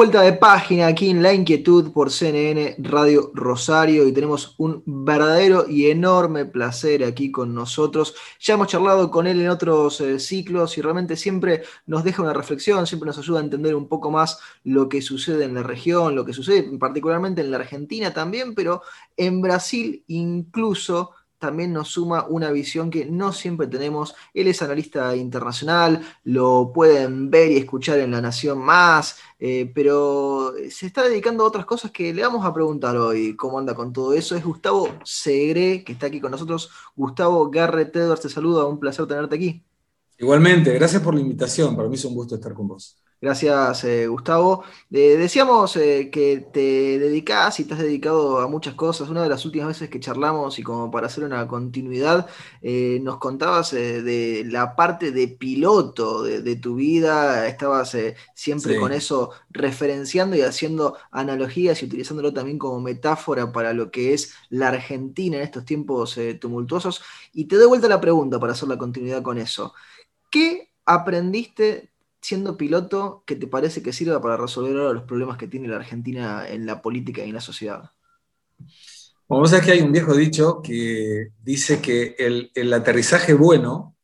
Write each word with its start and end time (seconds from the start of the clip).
Vuelta 0.00 0.22
de 0.22 0.32
página 0.32 0.86
aquí 0.86 1.10
en 1.10 1.22
La 1.22 1.34
Inquietud 1.34 1.92
por 1.92 2.10
CNN 2.10 2.76
Radio 2.78 3.30
Rosario 3.34 4.08
y 4.08 4.12
tenemos 4.12 4.54
un 4.56 4.82
verdadero 4.86 5.66
y 5.68 5.90
enorme 5.90 6.46
placer 6.46 7.04
aquí 7.04 7.30
con 7.30 7.54
nosotros. 7.54 8.14
Ya 8.40 8.54
hemos 8.54 8.68
charlado 8.68 9.10
con 9.10 9.26
él 9.26 9.42
en 9.42 9.50
otros 9.50 10.00
eh, 10.00 10.18
ciclos 10.18 10.78
y 10.78 10.80
realmente 10.80 11.16
siempre 11.16 11.64
nos 11.84 12.02
deja 12.02 12.22
una 12.22 12.32
reflexión, 12.32 12.86
siempre 12.86 13.08
nos 13.08 13.18
ayuda 13.18 13.40
a 13.40 13.44
entender 13.44 13.74
un 13.74 13.88
poco 13.88 14.10
más 14.10 14.38
lo 14.64 14.88
que 14.88 15.02
sucede 15.02 15.44
en 15.44 15.52
la 15.52 15.62
región, 15.62 16.14
lo 16.14 16.24
que 16.24 16.32
sucede 16.32 16.62
particularmente 16.78 17.42
en 17.42 17.50
la 17.50 17.58
Argentina 17.58 18.14
también, 18.14 18.54
pero 18.54 18.80
en 19.18 19.42
Brasil 19.42 20.02
incluso 20.06 21.10
también 21.40 21.72
nos 21.72 21.88
suma 21.88 22.26
una 22.28 22.52
visión 22.52 22.90
que 22.90 23.06
no 23.06 23.32
siempre 23.32 23.66
tenemos. 23.66 24.14
Él 24.34 24.46
es 24.46 24.62
analista 24.62 25.16
internacional, 25.16 26.00
lo 26.22 26.70
pueden 26.72 27.30
ver 27.30 27.50
y 27.50 27.56
escuchar 27.56 27.98
en 27.98 28.12
La 28.12 28.20
Nación 28.20 28.58
Más, 28.58 29.16
eh, 29.40 29.72
pero 29.74 30.52
se 30.70 30.86
está 30.86 31.02
dedicando 31.02 31.42
a 31.42 31.48
otras 31.48 31.64
cosas 31.64 31.90
que 31.90 32.14
le 32.14 32.22
vamos 32.22 32.44
a 32.44 32.52
preguntar 32.52 32.96
hoy 32.96 33.34
cómo 33.34 33.58
anda 33.58 33.74
con 33.74 33.92
todo 33.92 34.12
eso. 34.12 34.36
Es 34.36 34.44
Gustavo 34.44 34.88
Segre, 35.02 35.82
que 35.82 35.92
está 35.92 36.06
aquí 36.06 36.20
con 36.20 36.30
nosotros. 36.30 36.70
Gustavo 36.94 37.50
Garrett 37.50 37.96
Edwards, 37.96 38.22
te 38.22 38.28
saluda, 38.28 38.66
un 38.66 38.78
placer 38.78 39.06
tenerte 39.06 39.34
aquí. 39.34 39.64
Igualmente, 40.18 40.74
gracias 40.74 41.02
por 41.02 41.14
la 41.14 41.20
invitación, 41.22 41.74
para 41.74 41.88
mí 41.88 41.94
es 41.94 42.04
un 42.04 42.14
gusto 42.14 42.34
estar 42.34 42.52
con 42.52 42.68
vos. 42.68 43.02
Gracias, 43.22 43.84
eh, 43.84 44.06
Gustavo. 44.06 44.64
Eh, 44.90 45.16
decíamos 45.18 45.76
eh, 45.76 46.08
que 46.10 46.38
te 46.40 46.98
dedicás 46.98 47.60
y 47.60 47.64
te 47.64 47.74
has 47.74 47.80
dedicado 47.80 48.38
a 48.40 48.48
muchas 48.48 48.72
cosas. 48.72 49.10
Una 49.10 49.22
de 49.22 49.28
las 49.28 49.44
últimas 49.44 49.68
veces 49.68 49.90
que 49.90 50.00
charlamos 50.00 50.58
y 50.58 50.62
como 50.62 50.90
para 50.90 51.06
hacer 51.06 51.24
una 51.24 51.46
continuidad, 51.46 52.26
nos 52.62 53.18
contabas 53.18 53.72
de 53.72 54.42
la 54.46 54.74
parte 54.74 55.12
de 55.12 55.28
piloto 55.28 56.22
de, 56.22 56.56
tu 56.56 56.76
vida. 56.76 57.46
Estabas 57.46 57.94
siempre 58.34 58.78
con 58.78 58.90
eso 58.92 59.32
referenciando 59.50 60.34
y 60.36 60.40
haciendo 60.40 60.96
analogías 61.10 61.82
y 61.82 61.86
utilizándolo 61.86 62.32
también 62.32 62.58
como 62.58 62.80
metáfora 62.80 63.52
para 63.52 63.74
lo 63.74 63.90
que 63.90 64.14
es 64.14 64.34
la 64.48 64.68
Argentina 64.68 65.36
en 65.36 65.42
estos 65.42 65.66
tiempos 65.66 66.18
tumultuosos. 66.40 67.02
Y 67.34 67.44
te 67.44 67.56
doy 67.56 67.68
vuelta 67.68 67.86
la 67.86 68.00
pregunta 68.00 68.40
para 68.40 68.54
hacer 68.54 68.68
la 68.68 68.78
continuidad 68.78 69.22
con 69.22 69.36
eso. 69.36 69.74
¿Qué 70.30 70.70
aprendiste 70.86 71.90
siendo 72.20 72.56
piloto 72.56 73.22
que 73.26 73.36
te 73.36 73.46
parece 73.46 73.82
que 73.82 73.92
sirva 73.92 74.20
para 74.20 74.36
resolver 74.36 74.76
ahora 74.76 74.92
los 74.92 75.04
problemas 75.04 75.38
que 75.38 75.48
tiene 75.48 75.68
la 75.68 75.76
Argentina 75.76 76.48
en 76.48 76.66
la 76.66 76.82
política 76.82 77.24
y 77.24 77.28
en 77.28 77.34
la 77.34 77.40
sociedad? 77.40 77.90
Bueno, 79.30 79.42
vos 79.42 79.50
sabés 79.50 79.64
que 79.64 79.72
hay 79.72 79.80
un 79.80 79.92
viejo 79.92 80.14
dicho 80.14 80.60
que 80.60 81.28
dice 81.42 81.80
que 81.80 82.16
el, 82.18 82.72
aterrizaje 82.72 83.32
bueno 83.32 83.96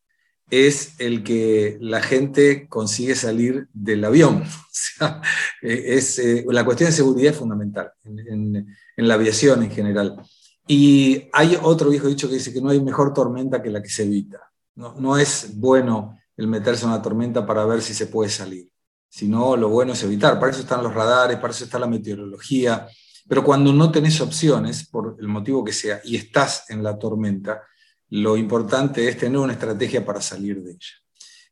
es 0.48 0.94
el 1.00 1.25
que 1.25 1.78
la 1.81 2.00
gente 2.00 2.69
consigue 2.69 3.14
salir 3.14 3.69
del 3.72 4.05
avión. 4.05 4.44
O 4.77 4.78
sea, 4.98 5.22
es, 5.62 6.19
eh, 6.19 6.44
la 6.50 6.62
cuestión 6.62 6.91
de 6.91 6.97
seguridad 6.97 7.33
es 7.33 7.39
fundamental 7.39 7.92
en, 8.05 8.67
la 8.97 9.14
aviación 9.14 9.62
en 9.62 9.70
general. 9.70 10.22
Y 10.69 11.28
hay 11.33 11.59
otro 11.61 11.89
viejo 11.89 12.09
dicho 12.09 12.28
que 12.28 12.34
dice 12.34 12.53
que 12.53 12.61
no 12.61 12.69
hay 12.69 12.81
mejor 12.81 13.14
tormenta 13.14 13.62
que 13.62 13.70
la 13.70 13.83
que 13.83 13.89
se 13.89 14.03
evita. 14.03 14.53
No, 14.75 14.94
no 15.00 15.17
es 15.17 15.59
bueno 15.59 16.19
el 16.37 16.47
meterse 16.47 16.84
en 16.84 16.91
una 16.91 17.03
tormenta 17.03 17.47
para 17.47 17.65
ver 17.65 17.83
si 17.83 17.95
se 17.95 18.06
puede 18.06 18.31
salir. 18.31 18.69
Si 19.09 19.29
no, 19.29 19.56
lo 19.56 19.69
bueno 19.69 19.92
es 19.92 20.03
evitar. 20.03 20.39
Para 20.39 20.53
eso 20.53 20.61
están 20.61 20.83
los 20.83 20.95
radares, 20.95 21.39
para 21.39 21.53
eso 21.53 21.65
está 21.65 21.78
la 21.78 21.87
meteorología. 21.87 22.87
Pero 23.28 23.43
cuando 23.43 23.73
no 23.73 23.91
tenés 23.91 24.20
opciones, 24.20 24.89
por 24.89 25.17
el 25.19 25.28
motivo 25.28 25.65
que 25.65 25.73
sea, 25.73 26.01
y 26.05 26.16
estás 26.16 26.69
en 26.71 26.83
la 26.83 26.99
tormenta, 26.99 27.62
lo 28.11 28.37
importante 28.37 29.09
es 29.09 29.19
tener 29.19 29.38
una 29.38 29.55
estrategia 29.55 30.05
para 30.05 30.21
salir 30.21 30.62
de 30.62 30.72
ella. 30.72 30.94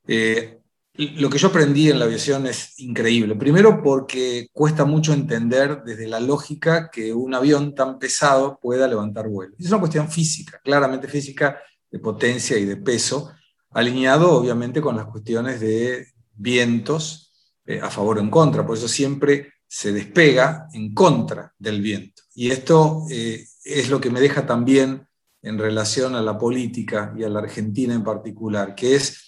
Eh, 0.06 0.60
lo 0.96 1.28
que 1.28 1.38
yo 1.38 1.48
aprendí 1.48 1.90
en 1.90 1.98
la 1.98 2.04
aviación 2.04 2.46
es 2.46 2.78
increíble. 2.78 3.34
Primero 3.34 3.82
porque 3.82 4.46
cuesta 4.52 4.84
mucho 4.84 5.12
entender 5.12 5.82
desde 5.84 6.06
la 6.06 6.20
lógica 6.20 6.88
que 6.90 7.12
un 7.12 7.34
avión 7.34 7.74
tan 7.74 7.98
pesado 7.98 8.60
pueda 8.62 8.86
levantar 8.86 9.28
vuelo. 9.28 9.54
Es 9.58 9.68
una 9.68 9.80
cuestión 9.80 10.08
física, 10.08 10.60
claramente 10.62 11.08
física, 11.08 11.58
de 11.90 11.98
potencia 11.98 12.56
y 12.58 12.64
de 12.64 12.76
peso, 12.76 13.32
alineado 13.74 14.32
obviamente 14.32 14.80
con 14.80 14.96
las 14.96 15.06
cuestiones 15.06 15.60
de 15.60 16.06
vientos 16.34 17.32
eh, 17.66 17.80
a 17.80 17.90
favor 17.90 18.18
o 18.18 18.20
en 18.20 18.30
contra, 18.30 18.66
por 18.66 18.76
eso 18.76 18.88
siempre 18.88 19.52
se 19.66 19.92
despega 19.92 20.68
en 20.72 20.94
contra 20.94 21.52
del 21.58 21.80
viento. 21.80 22.22
Y 22.34 22.50
esto 22.50 23.04
eh, 23.10 23.44
es 23.64 23.90
lo 23.90 24.00
que 24.00 24.10
me 24.10 24.20
deja 24.20 24.46
también 24.46 25.06
en 25.42 25.58
relación 25.58 26.14
a 26.14 26.22
la 26.22 26.38
política 26.38 27.12
y 27.16 27.24
a 27.24 27.28
la 27.28 27.40
Argentina 27.40 27.94
en 27.94 28.04
particular, 28.04 28.74
que 28.74 28.94
es 28.94 29.24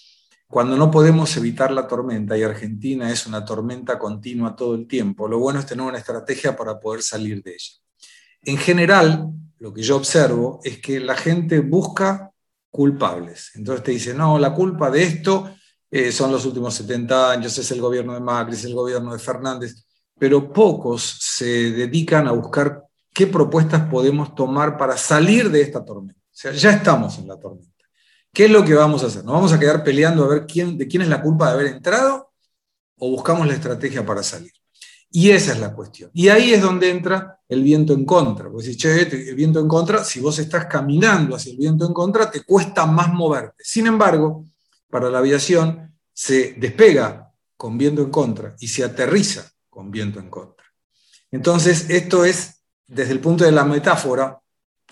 cuando 0.47 0.77
no 0.77 0.89
podemos 0.89 1.35
evitar 1.35 1.71
la 1.71 1.87
tormenta 1.87 2.37
y 2.37 2.43
Argentina 2.43 3.11
es 3.11 3.27
una 3.27 3.43
tormenta 3.43 3.99
continua 3.99 4.55
todo 4.55 4.75
el 4.75 4.87
tiempo, 4.87 5.27
lo 5.27 5.39
bueno 5.39 5.59
es 5.59 5.65
tener 5.65 5.85
una 5.85 5.97
estrategia 5.97 6.55
para 6.55 6.79
poder 6.79 7.03
salir 7.03 7.43
de 7.43 7.51
ella. 7.51 7.73
En 8.43 8.57
general, 8.57 9.27
lo 9.59 9.73
que 9.73 9.81
yo 9.81 9.97
observo 9.97 10.61
es 10.63 10.79
que 10.79 10.99
la 11.01 11.15
gente 11.15 11.59
busca 11.59 12.31
culpables. 12.77 13.49
Entonces 13.55 13.83
te 13.83 13.91
dice, 13.91 14.13
no, 14.13 14.37
la 14.37 14.53
culpa 14.53 14.91
de 14.91 15.01
esto 15.01 15.49
eh, 15.89 16.11
son 16.11 16.31
los 16.31 16.45
últimos 16.45 16.75
70 16.75 17.31
años, 17.31 17.57
es 17.57 17.71
el 17.71 17.81
gobierno 17.81 18.13
de 18.13 18.19
Macri, 18.19 18.53
es 18.53 18.65
el 18.65 18.75
gobierno 18.75 19.13
de 19.13 19.17
Fernández, 19.17 19.83
pero 20.19 20.53
pocos 20.53 21.17
se 21.19 21.71
dedican 21.71 22.27
a 22.27 22.33
buscar 22.33 22.83
qué 23.11 23.25
propuestas 23.25 23.89
podemos 23.89 24.35
tomar 24.35 24.77
para 24.77 24.95
salir 24.95 25.49
de 25.49 25.61
esta 25.61 25.83
tormenta. 25.83 26.21
O 26.21 26.35
sea, 26.39 26.51
ya 26.51 26.69
estamos 26.69 27.17
en 27.17 27.27
la 27.27 27.39
tormenta. 27.39 27.83
¿Qué 28.31 28.45
es 28.45 28.51
lo 28.51 28.63
que 28.63 28.75
vamos 28.75 29.03
a 29.03 29.07
hacer? 29.07 29.25
¿Nos 29.25 29.33
vamos 29.33 29.53
a 29.53 29.59
quedar 29.59 29.83
peleando 29.83 30.25
a 30.25 30.27
ver 30.27 30.45
quién, 30.45 30.77
de 30.77 30.87
quién 30.87 31.01
es 31.01 31.09
la 31.09 31.23
culpa 31.23 31.47
de 31.47 31.53
haber 31.53 31.67
entrado 31.73 32.31
o 32.99 33.09
buscamos 33.09 33.47
la 33.47 33.53
estrategia 33.53 34.05
para 34.05 34.21
salir? 34.21 34.53
Y 35.17 35.31
esa 35.31 35.53
es 35.53 35.59
la 35.59 35.73
cuestión. 35.73 36.11
Y 36.13 36.27
ahí 36.27 36.53
es 36.53 36.61
donde 36.61 36.91
entra 36.91 37.39
el 37.49 37.63
viento 37.63 37.91
en 37.91 38.05
contra. 38.05 38.51
Porque 38.51 38.67
si, 38.67 38.77
che, 38.77 39.01
el 39.01 39.33
viento 39.33 39.59
en 39.59 39.67
contra, 39.67 40.03
si 40.03 40.19
vos 40.19 40.37
estás 40.37 40.67
caminando 40.67 41.35
hacia 41.35 41.53
el 41.53 41.57
viento 41.57 41.87
en 41.87 41.93
contra, 41.93 42.29
te 42.29 42.43
cuesta 42.43 42.85
más 42.85 43.11
moverte. 43.11 43.55
Sin 43.63 43.87
embargo, 43.87 44.45
para 44.91 45.09
la 45.09 45.17
aviación 45.17 45.91
se 46.13 46.53
despega 46.53 47.33
con 47.55 47.79
viento 47.79 48.03
en 48.03 48.11
contra 48.11 48.55
y 48.59 48.67
se 48.67 48.83
aterriza 48.83 49.51
con 49.71 49.89
viento 49.89 50.19
en 50.19 50.29
contra. 50.29 50.63
Entonces, 51.31 51.89
esto 51.89 52.23
es, 52.23 52.61
desde 52.85 53.13
el 53.13 53.19
punto 53.19 53.43
de 53.43 53.51
la 53.51 53.65
metáfora, 53.65 54.39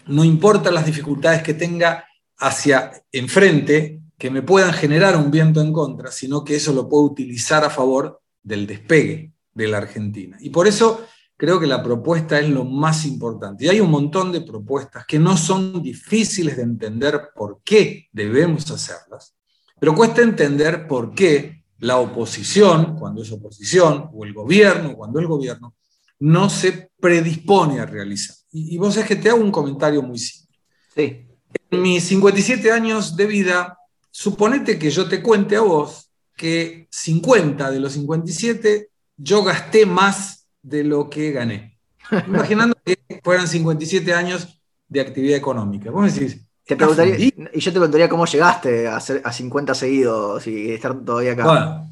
no 0.07 0.23
importa 0.23 0.71
las 0.71 0.87
dificultades 0.87 1.43
que 1.43 1.53
tenga 1.53 2.03
hacia 2.39 2.91
enfrente, 3.11 4.01
que 4.17 4.31
me 4.31 4.41
puedan 4.41 4.73
generar 4.73 5.17
un 5.17 5.29
viento 5.29 5.61
en 5.61 5.71
contra, 5.71 6.11
sino 6.11 6.43
que 6.43 6.55
eso 6.55 6.73
lo 6.73 6.89
puedo 6.89 7.03
utilizar 7.03 7.63
a 7.63 7.69
favor 7.69 8.23
del 8.41 8.65
despegue 8.65 9.34
de 9.55 9.67
la 9.67 9.77
Argentina. 9.77 10.37
Y 10.39 10.51
por 10.51 10.67
eso 10.67 11.05
creo 11.37 11.59
que 11.59 11.67
la 11.67 11.81
propuesta 11.81 12.39
es 12.39 12.49
lo 12.49 12.63
más 12.63 13.05
importante. 13.05 13.65
Y 13.65 13.69
hay 13.69 13.79
un 13.79 13.89
montón 13.89 14.31
de 14.31 14.41
propuestas 14.41 15.05
que 15.07 15.17
no 15.17 15.35
son 15.35 15.81
difíciles 15.81 16.57
de 16.57 16.63
entender 16.63 17.29
por 17.35 17.61
qué 17.63 18.07
debemos 18.11 18.69
hacerlas, 18.69 19.35
pero 19.79 19.95
cuesta 19.95 20.21
entender 20.21 20.87
por 20.87 21.13
qué 21.15 21.63
la 21.79 21.97
oposición, 21.97 22.95
cuando 22.97 23.21
es 23.21 23.31
oposición, 23.31 24.09
o 24.13 24.23
el 24.23 24.33
gobierno, 24.33 24.95
cuando 24.95 25.19
es 25.19 25.27
gobierno, 25.27 25.75
no 26.19 26.49
se 26.49 26.91
predispone 26.99 27.79
a 27.79 27.85
realizar. 27.85 28.35
Y, 28.51 28.77
vos 28.77 28.95
es 28.95 29.05
que 29.05 29.17
te 29.17 29.29
hago 29.29 29.41
un 29.41 29.51
comentario 29.51 30.01
muy 30.01 30.17
simple. 30.17 30.57
Sí. 30.95 31.27
En 31.69 31.81
mis 31.81 32.03
57 32.05 32.71
años 32.71 33.17
de 33.17 33.25
vida, 33.25 33.77
suponete 34.09 34.79
que 34.79 34.89
yo 34.89 35.09
te 35.09 35.21
cuente 35.21 35.57
a 35.57 35.61
vos 35.61 36.09
que 36.35 36.87
50 36.89 37.69
de 37.71 37.79
los 37.79 37.93
57 37.93 38.89
yo 39.17 39.43
gasté 39.43 39.85
más 39.85 40.47
de 40.61 40.83
lo 40.83 41.09
que 41.09 41.31
gané. 41.31 41.79
Imaginando 42.27 42.75
que 42.83 42.97
fueran 43.23 43.47
57 43.47 44.13
años 44.13 44.61
de 44.87 45.01
actividad 45.01 45.37
económica. 45.37 45.91
Vos 45.91 46.13
decís, 46.13 46.45
te 46.65 46.75
preguntaría, 46.75 47.17
y 47.17 47.59
yo 47.59 47.71
te 47.71 47.79
preguntaría 47.79 48.09
cómo 48.09 48.25
llegaste 48.25 48.87
a, 48.87 48.97
a 48.97 49.31
50 49.33 49.75
seguidos 49.75 50.47
y 50.47 50.71
estar 50.71 50.99
todavía 51.03 51.33
acá. 51.33 51.45
Bueno, 51.45 51.91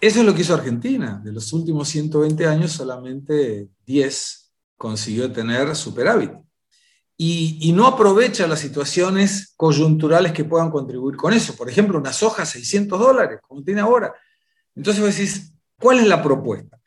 eso 0.00 0.20
es 0.20 0.26
lo 0.26 0.34
que 0.34 0.42
hizo 0.42 0.54
Argentina. 0.54 1.20
De 1.22 1.32
los 1.32 1.52
últimos 1.52 1.88
120 1.88 2.46
años, 2.46 2.72
solamente 2.72 3.68
10 3.86 4.52
consiguió 4.76 5.30
tener 5.30 5.76
superávit. 5.76 6.32
Y, 7.16 7.58
y, 7.60 7.72
no 7.72 7.86
aprovecha 7.86 8.48
las 8.48 8.58
situaciones 8.58 9.52
coyunturales 9.56 10.32
que 10.32 10.44
puedan 10.44 10.70
contribuir 10.70 11.16
con 11.16 11.32
eso. 11.32 11.54
Por 11.54 11.68
ejemplo, 11.68 11.98
una 11.98 12.12
soja 12.12 12.44
600 12.44 12.98
dólares, 12.98 13.38
como 13.46 13.62
tiene 13.62 13.80
ahora. 13.80 14.12
Entonces 14.74 15.00
vos 15.00 15.14
decís, 15.14 15.51
¿Cuál 15.82 15.98
es 15.98 16.06
la 16.06 16.22
propuesta? 16.22 16.80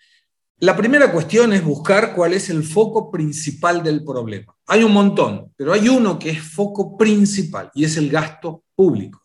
La 0.59 0.73
primera 0.77 1.11
cuestión 1.11 1.51
es 1.51 1.61
buscar 1.61 2.15
cuál 2.15 2.31
es 2.31 2.49
el 2.49 2.63
foco 2.63 3.11
principal 3.11 3.83
del 3.83 4.05
problema. 4.05 4.55
Hay 4.67 4.85
un 4.85 4.93
montón, 4.93 5.51
pero 5.57 5.73
hay 5.73 5.89
uno 5.89 6.17
que 6.17 6.29
es 6.29 6.41
foco 6.41 6.95
principal 6.97 7.69
y 7.75 7.83
es 7.83 7.97
el 7.97 8.09
gasto 8.09 8.63
público. 8.73 9.21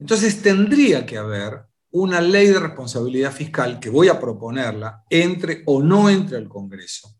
Entonces 0.00 0.42
tendría 0.42 1.06
que 1.06 1.16
haber 1.16 1.60
una 1.92 2.20
ley 2.20 2.48
de 2.48 2.58
responsabilidad 2.58 3.30
fiscal 3.30 3.78
que 3.78 3.88
voy 3.88 4.08
a 4.08 4.18
proponerla, 4.18 5.04
entre 5.08 5.62
o 5.66 5.80
no 5.80 6.10
entre 6.10 6.38
al 6.38 6.48
Congreso, 6.48 7.14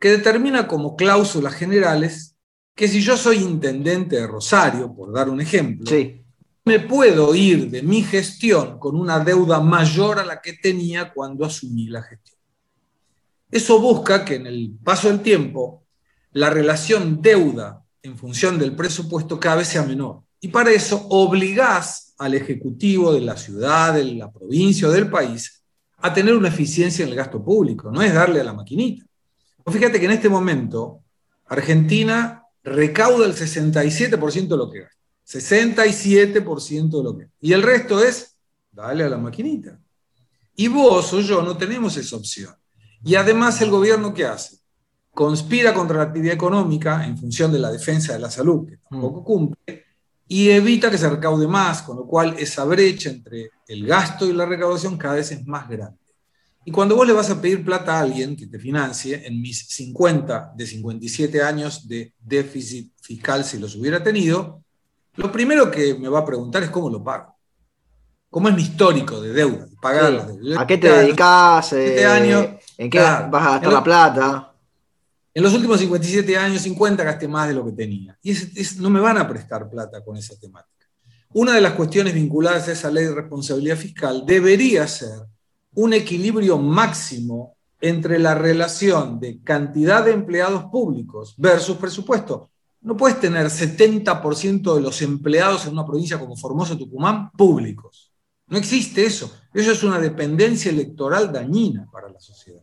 que 0.00 0.10
determina 0.10 0.66
como 0.66 0.96
cláusulas 0.96 1.54
generales 1.54 2.36
que 2.74 2.88
si 2.88 3.00
yo 3.00 3.16
soy 3.16 3.36
intendente 3.36 4.16
de 4.16 4.26
Rosario, 4.26 4.92
por 4.92 5.12
dar 5.12 5.28
un 5.28 5.40
ejemplo, 5.40 5.88
me 6.66 6.80
puedo 6.80 7.32
ir 7.32 7.70
de 7.70 7.80
mi 7.84 8.02
gestión 8.02 8.80
con 8.80 8.96
una 8.96 9.20
deuda 9.20 9.60
mayor 9.60 10.18
a 10.18 10.24
la 10.24 10.40
que 10.40 10.52
tenía 10.52 11.12
cuando 11.12 11.46
asumí 11.46 11.86
la 11.86 12.02
gestión. 12.02 12.36
Eso 13.52 13.80
busca 13.80 14.24
que 14.24 14.34
en 14.34 14.48
el 14.48 14.76
paso 14.82 15.06
del 15.06 15.20
tiempo 15.20 15.84
la 16.32 16.50
relación 16.50 17.22
deuda 17.22 17.84
en 18.02 18.18
función 18.18 18.58
del 18.58 18.74
presupuesto 18.74 19.38
cada 19.38 19.56
vez 19.56 19.68
sea 19.68 19.84
menor. 19.84 20.22
Y 20.40 20.48
para 20.48 20.72
eso 20.72 21.06
obligás 21.08 22.14
al 22.18 22.34
Ejecutivo 22.34 23.12
de 23.12 23.20
la 23.20 23.36
ciudad, 23.36 23.94
de 23.94 24.04
la 24.04 24.32
provincia 24.32 24.88
o 24.88 24.90
del 24.90 25.08
país 25.08 25.62
a 25.98 26.12
tener 26.12 26.36
una 26.36 26.48
eficiencia 26.48 27.04
en 27.04 27.10
el 27.10 27.16
gasto 27.16 27.44
público, 27.44 27.92
no 27.92 28.02
es 28.02 28.12
darle 28.12 28.40
a 28.40 28.44
la 28.44 28.52
maquinita. 28.52 29.06
fíjate 29.66 30.00
que 30.00 30.06
en 30.06 30.12
este 30.12 30.28
momento 30.28 31.04
Argentina 31.44 32.42
recauda 32.64 33.24
el 33.24 33.34
67% 33.34 34.48
de 34.48 34.56
lo 34.56 34.68
que 34.68 34.80
gasta. 34.80 34.95
67% 35.26 36.90
de 36.98 37.02
lo 37.02 37.16
que 37.16 37.28
Y 37.40 37.52
el 37.52 37.62
resto 37.62 38.02
es 38.02 38.36
darle 38.70 39.04
a 39.04 39.08
la 39.08 39.18
maquinita. 39.18 39.78
Y 40.54 40.68
vos 40.68 41.12
o 41.12 41.20
yo 41.20 41.42
no 41.42 41.56
tenemos 41.56 41.96
esa 41.96 42.16
opción. 42.16 42.54
Y 43.04 43.14
además 43.14 43.60
el 43.60 43.70
gobierno 43.70 44.14
¿qué 44.14 44.24
hace? 44.24 44.58
Conspira 45.12 45.74
contra 45.74 45.98
la 45.98 46.04
actividad 46.04 46.34
económica 46.34 47.04
en 47.06 47.16
función 47.16 47.52
de 47.52 47.58
la 47.58 47.70
defensa 47.70 48.12
de 48.12 48.18
la 48.18 48.30
salud, 48.30 48.68
que 48.68 48.76
tampoco 48.78 49.20
mm. 49.20 49.24
cumple, 49.24 49.84
y 50.28 50.50
evita 50.50 50.90
que 50.90 50.98
se 50.98 51.08
recaude 51.08 51.46
más, 51.46 51.82
con 51.82 51.96
lo 51.96 52.06
cual 52.06 52.34
esa 52.38 52.64
brecha 52.64 53.10
entre 53.10 53.50
el 53.68 53.86
gasto 53.86 54.26
y 54.26 54.32
la 54.32 54.44
recaudación 54.44 54.96
cada 54.96 55.14
vez 55.14 55.30
es 55.32 55.46
más 55.46 55.68
grande. 55.68 55.98
Y 56.64 56.72
cuando 56.72 56.96
vos 56.96 57.06
le 57.06 57.12
vas 57.12 57.30
a 57.30 57.40
pedir 57.40 57.64
plata 57.64 57.96
a 57.96 58.00
alguien 58.00 58.34
que 58.34 58.48
te 58.48 58.58
financie, 58.58 59.24
en 59.24 59.40
mis 59.40 59.68
50 59.68 60.52
de 60.56 60.66
57 60.66 61.40
años 61.40 61.86
de 61.86 62.12
déficit 62.18 62.92
fiscal, 63.00 63.44
si 63.44 63.58
los 63.58 63.76
hubiera 63.76 64.02
tenido, 64.02 64.64
lo 65.16 65.32
primero 65.32 65.70
que 65.70 65.94
me 65.94 66.08
va 66.08 66.20
a 66.20 66.24
preguntar 66.24 66.62
es 66.62 66.70
cómo 66.70 66.90
lo 66.90 67.02
pago. 67.02 67.34
¿Cómo 68.30 68.48
es 68.48 68.54
mi 68.54 68.62
histórico 68.62 69.20
de 69.20 69.32
deuda? 69.32 69.66
pagar 69.80 70.28
¿A 70.58 70.66
qué 70.66 70.78
te 70.78 70.90
dedicas? 70.90 71.72
Eh, 71.72 72.58
¿En 72.76 72.90
qué 72.90 72.98
vas 72.98 73.46
a 73.46 73.50
gastar 73.52 73.72
la 73.72 73.84
plata? 73.84 74.52
En 75.32 75.42
los 75.42 75.54
últimos 75.54 75.78
57 75.80 76.36
años, 76.36 76.62
50 76.62 77.04
gasté 77.04 77.28
más 77.28 77.48
de 77.48 77.54
lo 77.54 77.64
que 77.64 77.72
tenía. 77.72 78.18
Y 78.22 78.34
no 78.78 78.90
me 78.90 79.00
van 79.00 79.18
a 79.18 79.28
prestar 79.28 79.68
plata 79.68 80.02
con 80.02 80.16
esa 80.16 80.34
temática. 80.38 80.86
Una 81.34 81.52
de 81.52 81.60
las 81.60 81.74
cuestiones 81.74 82.14
vinculadas 82.14 82.68
a 82.68 82.72
esa 82.72 82.90
ley 82.90 83.04
de 83.04 83.14
responsabilidad 83.14 83.76
fiscal 83.76 84.24
debería 84.26 84.88
ser 84.88 85.18
un 85.74 85.92
equilibrio 85.92 86.58
máximo 86.58 87.56
entre 87.80 88.18
la 88.18 88.34
relación 88.34 89.20
de 89.20 89.42
cantidad 89.42 90.04
de 90.04 90.12
empleados 90.12 90.64
públicos 90.64 91.34
versus 91.36 91.76
presupuesto. 91.76 92.50
No 92.86 92.96
puedes 92.96 93.18
tener 93.18 93.46
70% 93.46 94.76
de 94.76 94.80
los 94.80 95.02
empleados 95.02 95.66
en 95.66 95.72
una 95.72 95.84
provincia 95.84 96.20
como 96.20 96.36
Formosa 96.36 96.78
Tucumán 96.78 97.32
públicos. 97.32 98.12
No 98.46 98.56
existe 98.56 99.04
eso. 99.04 99.36
Eso 99.52 99.72
es 99.72 99.82
una 99.82 99.98
dependencia 99.98 100.70
electoral 100.70 101.32
dañina 101.32 101.88
para 101.90 102.08
la 102.08 102.20
sociedad. 102.20 102.62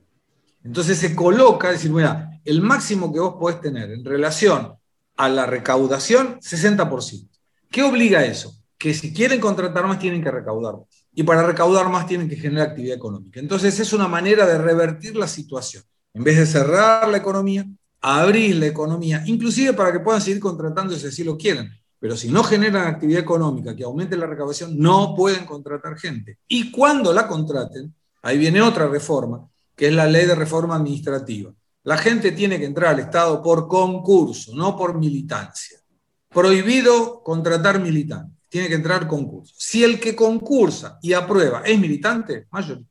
Entonces 0.64 0.98
se 0.98 1.14
coloca, 1.14 1.72
es 1.72 1.80
decir, 1.80 1.92
mira, 1.92 2.40
el 2.46 2.62
máximo 2.62 3.12
que 3.12 3.20
vos 3.20 3.36
podés 3.38 3.60
tener 3.60 3.92
en 3.92 4.06
relación 4.06 4.74
a 5.18 5.28
la 5.28 5.46
recaudación, 5.46 6.40
60%. 6.40 7.30
¿Qué 7.70 7.84
obliga 7.84 8.24
eso? 8.24 8.56
Que 8.78 8.94
si 8.94 9.14
quieren 9.14 9.42
contratar 9.42 9.86
más, 9.88 10.00
tienen 10.00 10.24
que 10.24 10.32
recaudar 10.32 10.78
más. 10.78 11.06
Y 11.14 11.24
para 11.24 11.44
recaudar 11.44 11.90
más, 11.90 12.08
tienen 12.08 12.30
que 12.30 12.38
generar 12.38 12.70
actividad 12.70 12.96
económica. 12.96 13.42
Entonces 13.42 13.78
es 13.78 13.92
una 13.92 14.08
manera 14.08 14.46
de 14.46 14.58
revertir 14.58 15.18
la 15.18 15.28
situación. 15.28 15.84
En 16.14 16.24
vez 16.24 16.38
de 16.38 16.46
cerrar 16.46 17.10
la 17.10 17.18
economía, 17.18 17.66
abrir 18.04 18.58
la 18.58 18.68
economía, 18.68 19.24
inclusive 19.26 19.74
para 19.74 19.92
que 19.94 20.02
puedan 20.02 20.22
seguir 20.22 20.42
contratando 20.42 20.94
si 20.96 21.24
lo 21.24 21.38
quieren. 21.38 21.72
Pero 22.00 22.18
si 22.18 22.30
no 22.30 22.44
generan 22.44 22.88
actividad 22.88 23.22
económica 23.22 23.74
que 23.74 23.86
aumente 23.86 24.18
la 24.18 24.28
recaudación, 24.28 24.78
no 24.78 25.16
pueden 25.16 25.46
contratar 25.46 25.98
gente. 25.98 26.38
Y 26.50 26.70
cuando 26.70 27.14
la 27.14 27.30
contraten, 27.30 27.96
ahí 28.22 28.38
viene 28.38 28.62
otra 28.62 28.90
reforma, 28.90 29.48
que 29.74 29.88
es 29.88 29.94
la 29.94 30.06
ley 30.06 30.26
de 30.26 30.36
reforma 30.36 30.76
administrativa. 30.76 31.54
La 31.84 31.98
gente 31.98 32.34
tiene 32.34 32.60
que 32.60 32.66
entrar 32.66 32.94
al 32.94 33.00
Estado 33.00 33.42
por 33.42 33.70
concurso, 33.70 34.54
no 34.54 34.76
por 34.76 34.98
militancia. 34.98 35.80
Prohibido 36.28 37.24
contratar 37.24 37.80
militantes, 37.80 38.38
tiene 38.50 38.68
que 38.68 38.76
entrar 38.76 39.08
concurso. 39.08 39.54
Si 39.58 39.82
el 39.82 39.98
que 39.98 40.14
concursa 40.14 41.00
y 41.02 41.14
aprueba 41.14 41.62
es 41.66 41.80
militante, 41.80 42.48
mayor, 42.52 42.82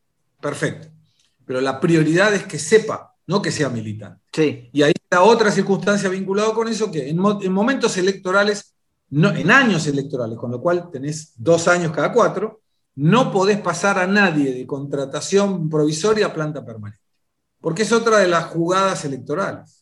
perfecto. 0.40 0.88
Pero 1.44 1.60
la 1.60 1.78
prioridad 1.78 2.32
es 2.32 2.44
que 2.44 2.58
sepa, 2.58 3.14
no 3.26 3.42
que 3.42 3.50
sea 3.50 3.68
militante. 3.68 4.22
Sí. 4.32 4.70
Y 4.72 4.82
ahí 4.82 4.92
otra 5.20 5.50
circunstancia 5.50 6.08
vinculada 6.08 6.54
con 6.54 6.68
eso, 6.68 6.90
que 6.90 7.10
en, 7.10 7.20
en 7.42 7.52
momentos 7.52 7.98
electorales 7.98 8.72
en 9.12 9.50
años 9.50 9.86
electorales, 9.86 10.38
con 10.38 10.50
lo 10.50 10.60
cual 10.60 10.90
tenés 10.90 11.34
dos 11.36 11.68
años 11.68 11.92
cada 11.92 12.12
cuatro, 12.12 12.62
no 12.94 13.30
podés 13.30 13.60
pasar 13.60 13.98
a 13.98 14.06
nadie 14.06 14.54
de 14.54 14.66
contratación 14.66 15.68
provisoria 15.68 16.26
a 16.26 16.32
planta 16.32 16.64
permanente, 16.64 17.02
porque 17.60 17.82
es 17.82 17.92
otra 17.92 18.18
de 18.18 18.28
las 18.28 18.46
jugadas 18.46 19.04
electorales. 19.04 19.81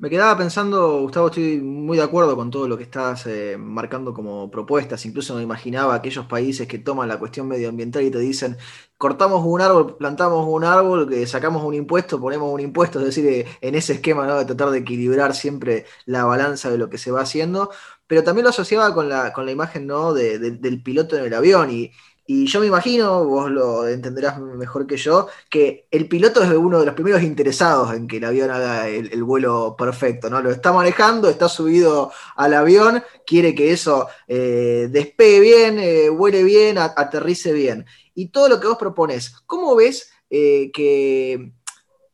Me 0.00 0.08
quedaba 0.10 0.38
pensando, 0.38 1.00
Gustavo, 1.00 1.26
estoy 1.26 1.60
muy 1.60 1.96
de 1.96 2.04
acuerdo 2.04 2.36
con 2.36 2.52
todo 2.52 2.68
lo 2.68 2.76
que 2.76 2.84
estás 2.84 3.26
eh, 3.26 3.56
marcando 3.58 4.14
como 4.14 4.48
propuestas. 4.48 5.04
Incluso 5.06 5.34
me 5.34 5.42
imaginaba 5.42 5.92
aquellos 5.96 6.26
países 6.26 6.68
que 6.68 6.78
toman 6.78 7.08
la 7.08 7.18
cuestión 7.18 7.48
medioambiental 7.48 8.04
y 8.04 8.10
te 8.12 8.20
dicen, 8.20 8.56
cortamos 8.96 9.42
un 9.44 9.60
árbol, 9.60 9.96
plantamos 9.96 10.46
un 10.46 10.62
árbol, 10.62 11.08
que 11.08 11.26
sacamos 11.26 11.64
un 11.64 11.74
impuesto, 11.74 12.20
ponemos 12.20 12.52
un 12.52 12.60
impuesto. 12.60 13.00
Es 13.00 13.06
decir, 13.06 13.26
eh, 13.26 13.46
en 13.60 13.74
ese 13.74 13.94
esquema 13.94 14.24
de 14.38 14.44
tratar 14.44 14.70
de 14.70 14.78
equilibrar 14.78 15.34
siempre 15.34 15.84
la 16.06 16.24
balanza 16.24 16.70
de 16.70 16.78
lo 16.78 16.88
que 16.88 16.98
se 16.98 17.10
va 17.10 17.22
haciendo. 17.22 17.70
Pero 18.06 18.22
también 18.22 18.44
lo 18.44 18.50
asociaba 18.50 18.94
con 18.94 19.08
la, 19.08 19.32
con 19.32 19.46
la 19.46 19.52
imagen 19.52 19.88
¿no? 19.88 20.14
del 20.14 20.82
piloto 20.82 21.16
en 21.16 21.24
el 21.24 21.34
avión. 21.34 21.70
Y 21.72 21.90
y 22.30 22.46
yo 22.46 22.60
me 22.60 22.66
imagino, 22.66 23.24
vos 23.24 23.50
lo 23.50 23.88
entenderás 23.88 24.38
mejor 24.38 24.86
que 24.86 24.98
yo, 24.98 25.28
que 25.48 25.88
el 25.90 26.06
piloto 26.08 26.42
es 26.42 26.50
uno 26.50 26.78
de 26.78 26.84
los 26.84 26.94
primeros 26.94 27.22
interesados 27.22 27.94
en 27.94 28.06
que 28.06 28.18
el 28.18 28.24
avión 28.26 28.50
haga 28.50 28.86
el, 28.86 29.24
vuelo 29.24 29.74
perfecto, 29.78 30.28
¿no? 30.28 30.42
Lo 30.42 30.50
está 30.50 30.70
manejando, 30.70 31.30
está 31.30 31.48
subido 31.48 32.12
al 32.36 32.52
avión, 32.52 33.02
quiere 33.26 33.54
que 33.54 33.72
eso 33.72 34.08
eh, 34.26 34.88
despegue 34.90 35.40
bien, 35.40 35.78
eh, 35.78 36.10
vuele 36.10 36.42
bien, 36.42 36.76
aterrice 36.76 37.54
bien. 37.54 37.86
Y 38.14 38.28
todo 38.28 38.50
lo 38.50 38.60
que 38.60 38.66
vos 38.66 38.76
propones, 38.76 39.32
¿cómo 39.46 39.74
ves 39.74 40.10
eh, 40.28 40.70
que, 40.70 41.52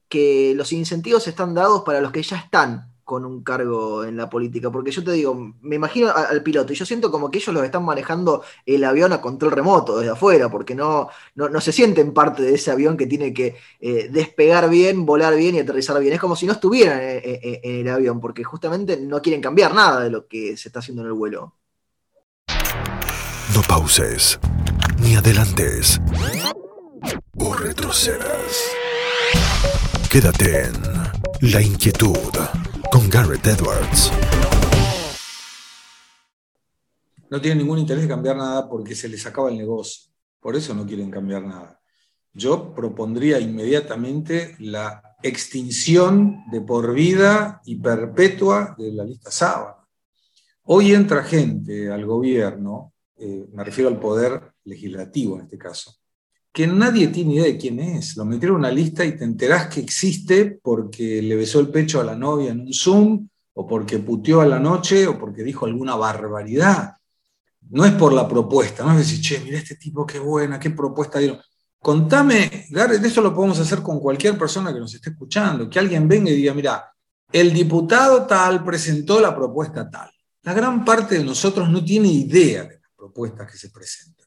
que 0.08 0.52
los 0.54 0.70
incentivos 0.70 1.26
están 1.26 1.54
dados 1.54 1.82
para 1.82 2.00
los 2.00 2.12
que 2.12 2.22
ya 2.22 2.36
están 2.36 2.93
con 3.04 3.24
un 3.24 3.42
cargo 3.42 4.04
en 4.04 4.16
la 4.16 4.30
política, 4.30 4.70
porque 4.70 4.90
yo 4.90 5.04
te 5.04 5.12
digo, 5.12 5.54
me 5.60 5.76
imagino 5.76 6.10
al 6.10 6.42
piloto 6.42 6.72
y 6.72 6.76
yo 6.76 6.86
siento 6.86 7.10
como 7.10 7.30
que 7.30 7.38
ellos 7.38 7.54
los 7.54 7.64
están 7.64 7.84
manejando 7.84 8.42
el 8.64 8.82
avión 8.84 9.12
a 9.12 9.20
control 9.20 9.52
remoto 9.52 9.98
desde 9.98 10.12
afuera, 10.12 10.48
porque 10.48 10.74
no, 10.74 11.08
no, 11.34 11.60
se 11.60 11.72
sienten 11.72 12.12
parte 12.14 12.42
de 12.42 12.54
ese 12.54 12.70
avión 12.70 12.96
que 12.96 13.06
tiene 13.06 13.32
que 13.32 13.56
eh, 13.80 14.08
despegar 14.10 14.68
bien, 14.70 15.04
volar 15.04 15.36
bien 15.36 15.54
y 15.54 15.60
aterrizar 15.60 16.00
bien. 16.00 16.14
Es 16.14 16.20
como 16.20 16.36
si 16.36 16.46
no 16.46 16.52
estuvieran 16.52 16.98
en, 17.00 17.60
el 17.62 17.88
avión, 17.88 18.20
porque 18.20 18.42
justamente 18.42 18.96
no 18.96 19.20
quieren 19.20 19.42
cambiar 19.42 19.74
nada 19.74 20.00
de 20.00 20.10
lo 20.10 20.26
que 20.26 20.56
se 20.56 20.68
está 20.68 20.78
haciendo 20.78 21.02
en 21.02 21.08
el 21.08 21.14
vuelo. 21.14 21.54
No 23.54 23.62
pauses, 23.68 24.38
ni 24.98 25.14
adelantes, 25.14 26.00
o 27.36 27.54
retrocedas. 27.54 28.74
Quédate 30.08 30.66
en 30.66 30.72
La 31.52 31.60
Inquietud 31.60 32.16
Garrett 33.14 33.46
Edwards. 33.46 34.10
No 37.30 37.40
tienen 37.40 37.58
ningún 37.58 37.78
interés 37.78 38.02
de 38.02 38.08
cambiar 38.08 38.36
nada 38.36 38.68
porque 38.68 38.96
se 38.96 39.08
les 39.08 39.24
acaba 39.24 39.50
el 39.50 39.56
negocio. 39.56 40.10
Por 40.40 40.56
eso 40.56 40.74
no 40.74 40.84
quieren 40.84 41.12
cambiar 41.12 41.44
nada. 41.44 41.80
Yo 42.32 42.74
propondría 42.74 43.38
inmediatamente 43.38 44.56
la 44.58 45.00
extinción 45.22 46.42
de 46.50 46.60
por 46.62 46.92
vida 46.92 47.60
y 47.64 47.76
perpetua 47.76 48.74
de 48.76 48.90
la 48.90 49.04
lista 49.04 49.30
sábana. 49.30 49.86
Hoy 50.64 50.92
entra 50.92 51.22
gente 51.22 51.92
al 51.92 52.04
gobierno, 52.06 52.94
eh, 53.16 53.46
me 53.52 53.62
refiero 53.62 53.90
al 53.90 54.00
poder 54.00 54.54
legislativo 54.64 55.36
en 55.36 55.42
este 55.42 55.56
caso, 55.56 55.94
que 56.54 56.68
nadie 56.68 57.08
tiene 57.08 57.34
idea 57.34 57.46
de 57.46 57.58
quién 57.58 57.80
es. 57.80 58.16
Lo 58.16 58.24
metieron 58.24 58.58
en 58.58 58.60
una 58.60 58.70
lista 58.70 59.04
y 59.04 59.16
te 59.16 59.24
enterás 59.24 59.66
que 59.66 59.80
existe 59.80 60.60
porque 60.62 61.20
le 61.20 61.34
besó 61.34 61.58
el 61.58 61.68
pecho 61.68 62.00
a 62.00 62.04
la 62.04 62.14
novia 62.14 62.52
en 62.52 62.60
un 62.60 62.72
Zoom, 62.72 63.28
o 63.54 63.66
porque 63.66 63.98
puteó 63.98 64.40
a 64.40 64.46
la 64.46 64.60
noche, 64.60 65.08
o 65.08 65.18
porque 65.18 65.42
dijo 65.42 65.66
alguna 65.66 65.96
barbaridad. 65.96 66.94
No 67.70 67.84
es 67.84 67.92
por 67.94 68.12
la 68.12 68.28
propuesta, 68.28 68.84
no 68.84 68.92
es 68.92 68.98
decir, 68.98 69.20
che, 69.20 69.40
mira 69.44 69.58
este 69.58 69.74
tipo, 69.74 70.06
qué 70.06 70.20
buena, 70.20 70.60
qué 70.60 70.70
propuesta 70.70 71.18
dieron. 71.18 71.40
Contame, 71.80 72.66
de 72.70 73.08
eso 73.08 73.20
lo 73.20 73.34
podemos 73.34 73.58
hacer 73.58 73.82
con 73.82 73.98
cualquier 73.98 74.38
persona 74.38 74.72
que 74.72 74.78
nos 74.78 74.94
esté 74.94 75.10
escuchando, 75.10 75.68
que 75.68 75.80
alguien 75.80 76.06
venga 76.06 76.30
y 76.30 76.36
diga, 76.36 76.54
mira, 76.54 76.88
el 77.32 77.52
diputado 77.52 78.26
tal 78.26 78.62
presentó 78.62 79.18
la 79.18 79.34
propuesta 79.34 79.90
tal. 79.90 80.08
La 80.42 80.54
gran 80.54 80.84
parte 80.84 81.18
de 81.18 81.24
nosotros 81.24 81.68
no 81.68 81.84
tiene 81.84 82.06
idea 82.06 82.62
de 82.62 82.78
las 82.78 82.92
propuestas 82.96 83.50
que 83.50 83.58
se 83.58 83.70
presentan. 83.70 84.23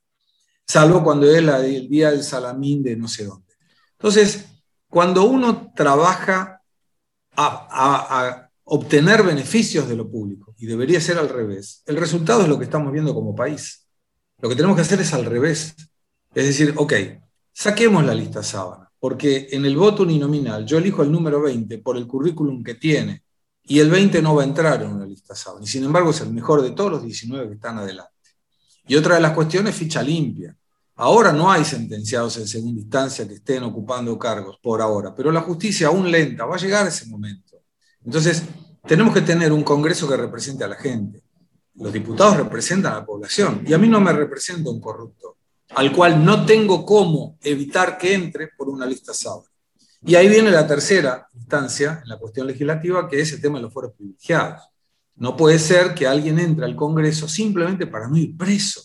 Salvo 0.68 1.04
cuando 1.04 1.30
es 1.30 1.38
el 1.38 1.88
día 1.88 2.12
del 2.12 2.24
salamín 2.24 2.84
de 2.84 2.96
no 2.96 3.08
sé 3.08 3.26
dónde. 3.26 3.54
Entonces, 3.94 4.46
cuando 4.90 5.24
uno 5.24 5.72
trabaja 5.76 6.62
a, 7.36 8.44
obtener 8.70 9.24
beneficios 9.24 9.88
de 9.88 9.96
lo 9.96 10.10
público, 10.10 10.54
y 10.58 10.66
debería 10.66 11.00
ser 11.00 11.18
al 11.18 11.30
revés, 11.30 11.84
el 11.86 11.96
resultado 11.96 12.42
es 12.42 12.50
lo 12.50 12.58
que 12.58 12.66
estamos 12.66 12.92
viendo 12.92 13.14
como 13.14 13.34
país. 13.34 13.88
Lo 14.40 14.50
que 14.50 14.56
tenemos 14.56 14.76
que 14.76 14.82
hacer 14.82 15.00
es 15.00 15.14
al 15.14 15.24
revés. 15.24 15.74
Es 16.36 16.46
decir, 16.46 16.74
ok, 16.76 16.94
saquemos 17.54 18.04
la 18.04 18.14
lista 18.14 18.44
sábana, 18.44 18.92
porque 19.00 19.48
en 19.52 19.66
el 19.66 19.78
voto 19.78 20.04
uninominal 20.04 20.66
yo 20.66 20.80
elijo 20.80 21.02
el 21.02 21.12
número 21.14 21.42
20 21.42 21.78
por 21.78 21.96
el 21.96 22.08
currículum 22.08 22.62
que 22.62 22.76
tiene, 22.76 23.24
y 23.64 23.80
el 23.80 23.90
20 23.90 24.22
no 24.22 24.36
va 24.36 24.42
a 24.42 24.46
entrar 24.46 24.84
en 24.84 24.92
una 24.92 25.06
lista 25.06 25.34
sábana, 25.34 25.64
y 25.64 25.68
sin 25.70 25.86
embargo 25.86 26.10
es 26.10 26.20
el 26.20 26.34
mejor 26.34 26.62
de 26.62 26.72
todos 26.72 26.92
los 26.92 27.04
19 27.04 27.48
que 27.48 27.56
están 27.56 27.78
adelante. 27.78 28.17
Y 28.88 28.96
otra 28.96 29.16
de 29.16 29.22
las 29.22 29.34
cuestiones, 29.34 29.76
ficha 29.76 30.02
limpia. 30.02 30.56
Ahora 30.96 31.32
no 31.32 31.52
hay 31.52 31.64
sentenciados 31.64 32.38
en 32.38 32.48
segunda 32.48 32.82
instancia 32.82 33.28
que 33.28 33.36
estén 33.36 33.64
ocupando 33.64 34.18
cargos 34.18 34.58
por 34.62 34.82
ahora, 34.82 35.14
pero 35.14 35.32
la 35.32 35.42
justicia 35.42 35.88
aún 35.88 36.10
lenta, 36.10 36.46
va 36.46 36.56
a 36.56 36.60
llegar 36.60 36.88
ese 36.88 37.06
momento. 37.06 37.62
Entonces, 38.04 38.44
tenemos 38.88 39.14
que 39.14 39.22
tener 39.22 39.52
un 39.52 39.64
Congreso 39.64 40.08
que 40.08 40.18
represente 40.18 40.64
a 40.64 40.68
la 40.68 40.76
gente. 40.76 41.22
Los 41.76 41.94
diputados 41.94 42.38
representan 42.38 42.94
a 42.94 42.96
la 42.98 43.06
población 43.06 43.64
y 43.68 43.74
a 43.74 43.78
mí 43.78 43.88
no 43.88 44.02
me 44.02 44.12
representa 44.12 44.72
un 44.72 44.82
corrupto, 44.82 45.38
al 45.76 45.92
cual 45.92 46.26
no 46.26 46.46
tengo 46.46 46.84
cómo 46.84 47.38
evitar 47.42 47.98
que 47.98 48.16
entre 48.16 48.48
por 48.48 48.70
una 48.70 48.88
lista 48.88 49.14
sábana. 49.14 49.50
Y 50.04 50.16
ahí 50.16 50.28
viene 50.28 50.50
la 50.50 50.66
tercera 50.66 51.28
instancia 51.34 52.00
en 52.02 52.10
la 52.10 52.18
cuestión 52.18 52.48
legislativa, 52.48 53.08
que 53.08 53.20
es 53.20 53.34
el 53.34 53.42
tema 53.42 53.60
de 53.60 53.64
los 53.64 53.74
foros 53.74 53.94
privilegiados. 53.94 54.64
No 55.18 55.36
puede 55.36 55.60
ser 55.60 55.94
que 55.94 56.08
alguien 56.08 56.40
entre 56.40 56.66
al 56.66 56.76
Congreso 56.76 57.28
simplemente 57.28 57.88
para 57.88 58.08
no 58.08 58.18
ir 58.18 58.38
preso. 58.38 58.82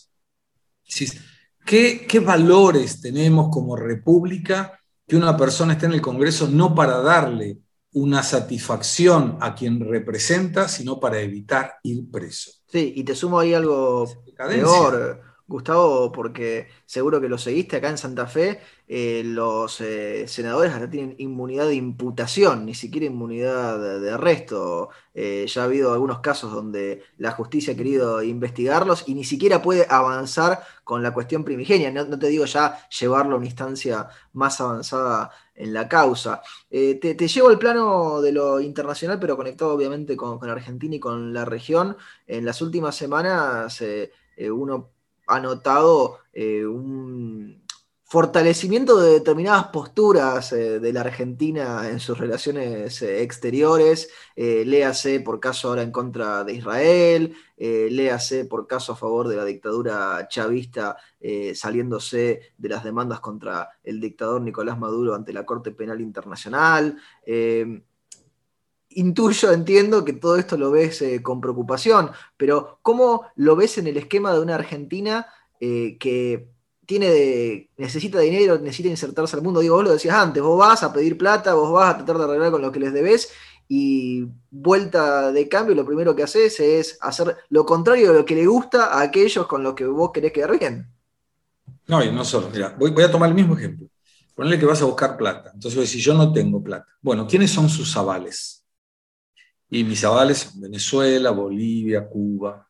¿Qué, 1.65 2.23
valores 2.25 3.01
tenemos 3.01 3.49
como 3.51 3.77
república 3.77 4.79
que 5.07 5.17
una 5.17 5.37
persona 5.37 5.75
esté 5.75 5.87
en 5.87 5.93
el 5.93 6.03
Congreso 6.03 6.49
no 6.49 6.75
para 6.75 6.99
darle 7.01 7.59
una 7.93 8.23
satisfacción 8.23 9.37
a 9.41 9.55
quien 9.55 9.81
representa, 9.81 10.69
sino 10.69 10.99
para 10.99 11.21
evitar 11.21 11.75
ir 11.83 12.11
preso? 12.11 12.51
Sí, 12.67 12.95
y 12.97 13.05
te 13.05 13.15
sumo 13.15 13.39
ahí 13.39 13.53
algo 13.53 14.07
peor, 14.37 15.21
Gustavo, 15.47 16.13
porque 16.13 16.69
seguro 16.87 17.21
que 17.21 17.29
lo 17.29 17.39
seguiste 17.39 17.77
acá 17.77 17.91
en 17.91 17.99
Santa 17.99 18.27
Fe, 18.27 18.61
eh, 18.95 19.23
los 19.25 19.81
eh, 19.81 20.29
senadores 20.29 20.71
hasta 20.73 20.91
tienen 20.91 21.15
inmunidad 21.17 21.67
de 21.67 21.77
imputación, 21.77 22.67
ni 22.67 22.75
siquiera 22.75 23.07
inmunidad 23.07 24.01
de, 24.01 24.11
arresto. 24.11 24.91
Eh, 25.15 25.47
ya 25.49 25.63
ha 25.63 25.65
habido 25.65 25.95
algunos 25.95 26.21
casos 26.21 26.53
donde 26.53 27.03
la 27.17 27.31
justicia 27.31 27.73
ha 27.73 27.77
querido 27.77 28.23
investigarlos 28.23 29.05
y 29.07 29.15
ni 29.15 29.25
siquiera 29.25 29.63
puede 29.63 29.87
avanzar 29.89 30.63
con 30.85 31.03
la 31.03 31.15
cuestión 31.15 31.43
primigenia. 31.43 31.91
No, 31.91 32.19
te 32.19 32.29
digo 32.29 32.45
ya 32.45 32.87
llevarlo 32.89 33.37
a 33.37 33.39
una 33.39 33.47
instancia 33.47 34.09
más 34.35 34.61
avanzada 34.61 35.31
en 35.55 35.73
la 35.73 35.89
causa. 35.89 36.43
te, 36.71 37.15
llevo 37.29 37.49
al 37.49 37.59
plano 37.59 38.21
de 38.21 38.33
lo 38.33 38.61
internacional, 38.61 39.19
pero 39.19 39.37
conectado 39.37 39.73
obviamente 39.75 40.17
con, 40.17 40.39
con 40.39 40.51
Argentina 40.51 40.97
y 40.97 41.01
con 41.01 41.33
la 41.33 41.45
región. 41.47 41.97
En 42.27 42.45
las 42.45 42.61
últimas 42.61 42.95
semanas 42.97 43.83
uno 44.51 44.92
ha 45.27 45.41
notado 45.41 46.19
eh, 46.33 46.65
un 46.67 47.63
fortalecimiento 48.05 49.01
de 49.01 49.13
determinadas 49.13 49.69
posturas 49.69 50.53
eh, 50.53 50.79
de 50.81 50.93
la 50.93 51.01
Argentina 51.01 51.89
en 51.89 51.99
sus 51.99 52.19
relaciones 52.19 53.01
eh, 53.01 53.23
exteriores, 53.23 54.11
léase 54.37 55.21
por 55.21 55.41
caso 55.41 55.69
ahora 55.69 55.83
en 55.83 55.93
contra 55.93 56.45
de 56.45 56.53
Israel, 56.53 57.35
léase 57.57 58.45
por 58.45 58.67
caso 58.67 58.93
a 58.93 58.97
favor 58.97 59.29
de 59.29 59.37
la 59.37 59.45
dictadura 59.45 60.27
chavista 60.29 60.97
saliéndose 61.55 62.53
de 62.59 62.69
las 62.69 62.83
demandas 62.83 63.21
contra 63.21 63.71
el 63.85 64.01
dictador 64.01 64.43
Nicolás 64.43 64.79
Maduro 64.79 65.15
ante 65.15 65.33
la 65.33 65.47
Corte 65.47 65.71
Penal 65.71 66.01
Internacional 66.01 66.99
intuyo, 68.97 69.53
entiendo 69.53 70.05
que 70.05 70.13
todo 70.13 70.37
esto 70.37 70.57
lo 70.57 70.71
ves 70.71 71.03
eh, 71.03 71.23
con 71.23 71.41
preocupación, 71.41 72.11
pero 72.37 72.79
¿cómo 72.83 73.27
lo 73.37 73.57
ves 73.57 73.79
en 73.79 73.87
el 73.87 73.97
esquema 73.97 74.33
de 74.33 74.41
una 74.41 74.55
Argentina 74.55 75.27
eh, 75.61 75.97
que 75.99 76.49
tiene 76.87 77.11
de, 77.11 77.71
necesita 77.77 78.19
dinero, 78.21 78.59
necesita 78.59 78.89
insertarse 78.89 79.37
al 79.37 79.43
mundo? 79.43 79.61
Digo, 79.61 79.77
vos 79.77 79.85
lo 79.85 79.93
decías 79.93 80.17
antes, 80.17 80.43
vos 80.43 80.59
vas 80.59 80.83
a 80.83 80.93
pedir 80.93 81.17
plata, 81.17 81.55
vos 81.55 81.73
vas 81.73 81.95
a 81.95 81.97
tratar 81.99 82.19
de 82.19 82.25
arreglar 82.25 82.51
con 82.51 82.63
lo 82.63 82.73
que 82.73 82.81
les 82.81 82.93
debes 82.93 83.31
y 83.69 84.27
vuelta 84.51 85.33
de 85.33 85.49
cambio, 85.49 85.75
lo 85.75 85.87
primero 85.87 86.15
que 86.15 86.23
haces 86.23 86.61
es 86.61 86.99
hacer 87.01 87.37
lo 87.49 87.65
contrario 87.65 88.13
de 88.13 88.19
lo 88.19 88.25
que 88.25 88.35
le 88.35 88.47
gusta 88.47 88.87
a 88.87 89.01
aquellos 89.01 89.47
con 89.47 89.63
los 89.63 89.75
que 89.75 89.87
vos 89.87 90.11
querés 90.13 90.33
quedar 90.33 90.59
bien. 90.59 90.87
No, 91.87 92.05
y 92.05 92.13
no 92.13 92.25
solo, 92.25 92.51
mira, 92.53 92.77
voy, 92.79 93.03
a 93.03 93.11
tomar 93.11 93.31
el 93.31 93.35
mismo 93.35 93.57
ejemplo. 93.57 93.89
Ponle 94.35 94.59
que 94.59 94.67
vas 94.67 94.83
a 94.83 94.85
buscar 94.85 95.17
plata. 95.17 95.51
Entonces, 95.55 95.89
si 95.89 96.01
yo 96.01 96.15
no 96.15 96.33
tengo 96.33 96.63
plata. 96.63 96.87
Bueno, 97.01 97.27
¿quiénes 97.27 97.51
son 97.51 97.69
sus 97.69 97.97
avales? 97.97 98.62
Y 99.75 99.85
mis 99.85 100.05
avales 100.05 100.37
son 100.37 100.61
Venezuela, 100.61 101.31
Bolivia, 101.31 102.07
Cuba. 102.07 102.69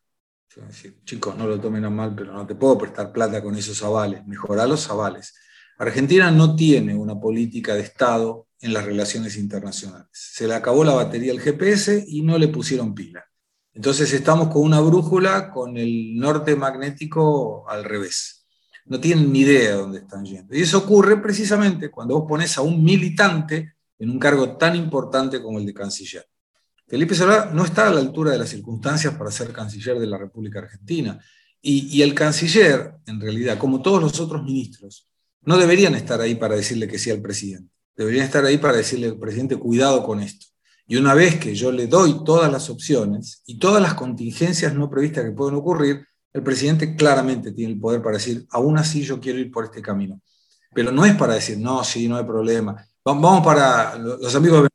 chicos, 1.04 1.37
no 1.37 1.49
lo 1.49 1.61
tomen 1.61 1.85
a 1.85 1.90
mal, 1.90 2.14
pero 2.14 2.32
no 2.32 2.47
te 2.47 2.54
puedo 2.54 2.78
prestar 2.78 3.12
plata 3.12 3.42
con 3.42 3.56
esos 3.56 3.82
avales. 3.82 4.25
Mejorar 4.25 4.68
los 4.68 4.88
avales. 4.88 5.35
Argentina 5.78 6.30
no 6.30 6.54
tiene 6.54 6.94
una 6.94 7.18
política 7.18 7.75
de 7.75 7.80
Estado 7.80 8.47
en 8.61 8.73
las 8.73 8.85
relaciones 8.85 9.37
internacionales. 9.37 10.06
Se 10.12 10.47
le 10.47 10.54
acabó 10.54 10.85
la 10.85 10.94
batería 10.94 11.32
al 11.32 11.40
GPS 11.40 12.04
y 12.06 12.23
no 12.23 12.38
le 12.38 12.47
pusieron 12.47 12.94
pila. 12.94 13.25
Entonces 13.75 14.12
estamos 14.12 14.47
con 14.47 14.62
una 14.62 14.80
brújula 14.80 15.50
con 15.50 15.76
el 15.76 16.16
norte 16.16 16.54
magnético 16.54 17.68
al 17.68 17.82
revés. 17.82 18.47
No 18.85 19.00
tienen 19.00 19.32
ni 19.32 19.40
idea 19.40 19.71
de 19.71 19.76
dónde 19.76 19.99
están 19.99 20.25
yendo. 20.25 20.54
Y 20.54 20.61
eso 20.62 20.78
ocurre 20.78 21.21
precisamente 21.21 21.90
cuando 21.90 22.16
vos 22.21 22.28
pones 22.28 22.56
a 22.59 22.62
un 22.62 22.85
militante 22.85 23.75
en 23.99 24.09
un 24.09 24.21
cargo 24.21 24.56
tan 24.56 24.76
importante 24.76 25.42
como 25.42 25.59
el 25.59 25.66
de 25.66 25.75
canciller. 25.75 26.32
Felipe 26.93 27.15
Solá 27.15 27.51
no 27.55 27.65
está 27.65 27.89
a 27.89 27.91
la 27.91 28.01
altura 28.01 28.33
de 28.33 28.39
las 28.39 28.51
circunstancias 28.51 29.15
para 29.15 29.31
ser 29.31 29.51
canciller 29.51 29.99
de 29.99 30.07
la 30.07 30.19
República 30.19 30.59
Argentina. 30.59 31.19
Y, 31.63 32.03
el 32.03 32.15
canciller, 32.15 32.97
en 33.07 33.19
realidad, 33.19 33.57
como 33.57 33.81
todos 33.81 34.03
los 34.03 34.21
otros 34.21 34.45
ministros, 34.45 35.09
no 35.41 35.57
deberían 35.57 35.95
estar 35.95 36.21
ahí 36.21 36.35
para 36.35 36.55
decirle 36.55 36.87
que 36.87 36.99
sí 36.99 37.11
al 37.11 37.23
presidente. 37.23 37.73
Deberían 37.97 38.27
estar 38.27 38.45
ahí 38.45 38.59
para 38.59 38.77
decirle 38.77 39.07
al 39.07 39.19
presidente, 39.19 39.57
cuidado 39.57 40.05
con 40.05 40.21
esto. 40.21 40.45
Y 40.87 40.97
una 40.97 41.15
vez 41.15 41.39
que 41.39 41.55
yo 41.55 41.73
le 41.73 41.87
doy 41.87 42.23
todas 42.27 42.53
las 42.53 42.69
opciones 42.69 43.41
y 43.47 43.59
todas 43.59 43.81
las 43.81 43.95
contingencias 43.95 44.75
no 44.75 44.91
previstas 44.91 45.25
que 45.25 45.33
pueden 45.33 45.55
ocurrir, 45.55 46.07
el 46.35 46.43
presidente 46.43 46.95
claramente 46.95 47.53
tiene 47.53 47.73
el 47.73 47.81
poder 47.81 48.03
para 48.03 48.19
decir, 48.19 48.47
aún 48.51 48.77
así 48.77 49.03
yo 49.03 49.19
quiero 49.19 49.39
ir 49.39 49.51
por 49.51 49.65
este 49.65 49.81
camino. 49.81 50.21
Pero 50.75 50.93
no 50.93 51.07
es 51.07 51.17
para 51.17 51.37
decir, 51.37 51.57
no, 51.57 51.83
sí, 51.85 52.07
no 52.07 52.19
hay 52.19 52.25
problema. 52.25 52.87
Vamos 53.03 53.43
para 53.43 53.97
los 53.97 54.35
amigos. 54.35 54.69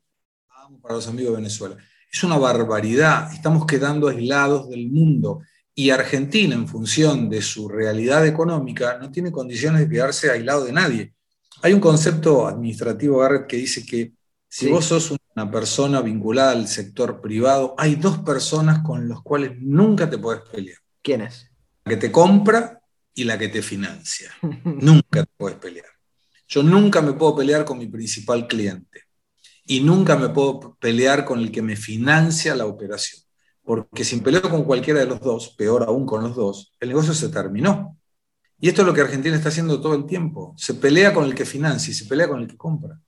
Vamos 0.48 0.80
para 0.82 0.94
los 0.94 1.06
amigos 1.06 1.30
de 1.30 1.36
Venezuela. 1.36 1.76
Es 2.10 2.24
una 2.24 2.38
barbaridad, 2.38 3.32
estamos 3.32 3.66
quedando 3.66 4.08
aislados 4.08 4.68
del 4.70 4.88
mundo 4.88 5.42
y 5.74 5.90
Argentina, 5.90 6.54
en 6.54 6.66
función 6.66 7.28
de 7.28 7.42
su 7.42 7.68
realidad 7.68 8.26
económica, 8.26 8.98
no 8.98 9.12
tiene 9.12 9.30
condiciones 9.30 9.82
de 9.82 9.88
quedarse 9.88 10.30
aislado 10.30 10.64
de 10.64 10.72
nadie. 10.72 11.14
Hay 11.62 11.72
un 11.72 11.80
concepto 11.80 12.48
administrativo, 12.48 13.18
Garrett, 13.18 13.46
que 13.46 13.58
dice 13.58 13.84
que 13.84 14.12
si 14.48 14.70
vos 14.70 14.86
sos 14.86 15.14
una 15.36 15.50
persona 15.50 16.00
vinculada 16.00 16.52
al 16.52 16.66
sector 16.66 17.20
privado, 17.20 17.74
hay 17.78 17.96
dos 17.96 18.18
personas 18.18 18.80
con 18.80 19.08
las 19.08 19.20
cuales 19.20 19.52
nunca 19.60 20.08
te 20.08 20.18
puedes 20.18 20.42
pelear. 20.50 20.78
¿Quiénes? 21.02 21.50
La 21.84 21.90
que 21.90 21.96
te 21.96 22.10
compra 22.10 22.80
y 23.14 23.24
la 23.24 23.38
que 23.38 23.48
te 23.48 23.62
financia. 23.62 24.32
nunca 24.64 25.24
te 25.24 25.30
puedes 25.36 25.58
pelear. 25.58 25.86
Yo 26.48 26.62
nunca 26.62 27.02
me 27.02 27.12
puedo 27.12 27.36
pelear 27.36 27.64
con 27.64 27.78
mi 27.78 27.86
principal 27.86 28.48
cliente 28.48 29.07
y 29.68 29.82
nunca 29.82 30.16
me 30.16 30.30
puedo 30.30 30.76
pelear 30.80 31.24
con 31.26 31.38
el 31.38 31.52
que 31.52 31.60
me 31.62 31.76
financia 31.76 32.56
la 32.56 32.66
operación. 32.66 33.22
Porque 33.62 34.02
si 34.02 34.16
peleo 34.16 34.42
con 34.42 34.64
cualquiera 34.64 35.00
de 35.00 35.06
los 35.06 35.20
dos, 35.20 35.50
peor 35.50 35.84
aún 35.84 36.06
con 36.06 36.22
los 36.22 36.34
dos, 36.34 36.72
el 36.80 36.88
negocio 36.88 37.12
se 37.12 37.28
terminó. 37.28 37.96
Y 38.58 38.68
esto 38.68 38.80
es 38.80 38.88
lo 38.88 38.94
que 38.94 39.02
Argentina 39.02 39.36
está 39.36 39.50
haciendo 39.50 39.78
todo 39.80 39.94
el 39.94 40.06
tiempo. 40.06 40.54
Se 40.56 40.72
pelea 40.72 41.12
con 41.12 41.24
el 41.24 41.34
que 41.34 41.44
financia 41.44 41.90
y 41.90 41.94
se 41.94 42.06
pelea 42.06 42.28
con 42.28 42.40
el 42.40 42.48
que 42.48 42.56
compra. 42.56 42.98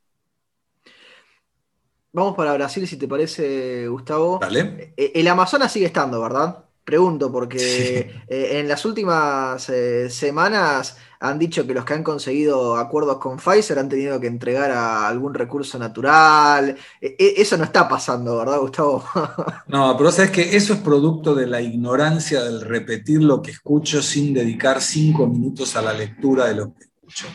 Vamos 2.13 2.37
para 2.37 2.53
Brasil, 2.53 2.87
si 2.87 2.99
te 2.99 3.09
parece, 3.09 3.89
Gustavo. 3.89 4.39
Dale. 4.39 4.93
Eh, 4.99 5.13
el 5.15 5.29
Amazonas 5.29 5.73
sigue 5.73 5.87
estando, 5.87 6.21
¿verdad? 6.21 6.67
Pregunto, 6.91 7.31
porque 7.31 8.25
eh, 8.27 8.59
en 8.59 8.67
las 8.67 8.85
últimas 8.85 9.69
eh, 9.69 10.11
semanas 10.11 10.97
han 11.21 11.39
dicho 11.39 11.65
que 11.65 11.73
los 11.73 11.85
que 11.85 11.95
han 11.95 12.03
conseguido 12.03 12.77
acuerdos 12.77 13.19
con 13.19 13.37
Pfizer 13.37 13.79
han 13.79 13.89
tenido 13.89 14.19
que 14.19 14.27
entregar 14.27 14.73
a 14.73 15.07
algún 15.07 15.33
recurso 15.33 15.79
natural. 15.79 16.77
E, 17.01 17.15
e, 17.17 17.35
eso 17.41 17.57
no 17.57 17.63
está 17.63 17.89
pasando, 17.89 18.39
¿verdad, 18.39 18.59
Gustavo? 18.59 19.05
no, 19.69 19.97
pero 19.97 20.11
sabes 20.11 20.33
que 20.33 20.57
eso 20.57 20.73
es 20.73 20.81
producto 20.81 21.33
de 21.33 21.47
la 21.47 21.61
ignorancia 21.61 22.43
del 22.43 22.61
repetir 22.61 23.23
lo 23.23 23.41
que 23.41 23.53
escucho 23.53 24.03
sin 24.03 24.35
dedicar 24.35 24.83
cinco 24.83 25.29
minutos 25.29 25.77
a 25.77 25.83
la 25.83 25.93
lectura 25.93 26.47
de 26.47 26.55
lo 26.57 26.75
que 26.75 26.87
escucho. 26.87 27.27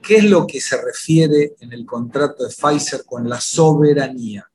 ¿Qué 0.00 0.18
es 0.18 0.24
lo 0.24 0.46
que 0.46 0.60
se 0.60 0.80
refiere 0.80 1.56
en 1.58 1.72
el 1.72 1.84
contrato 1.84 2.44
de 2.44 2.54
Pfizer 2.54 3.04
con 3.04 3.28
la 3.28 3.40
soberanía? 3.40 4.48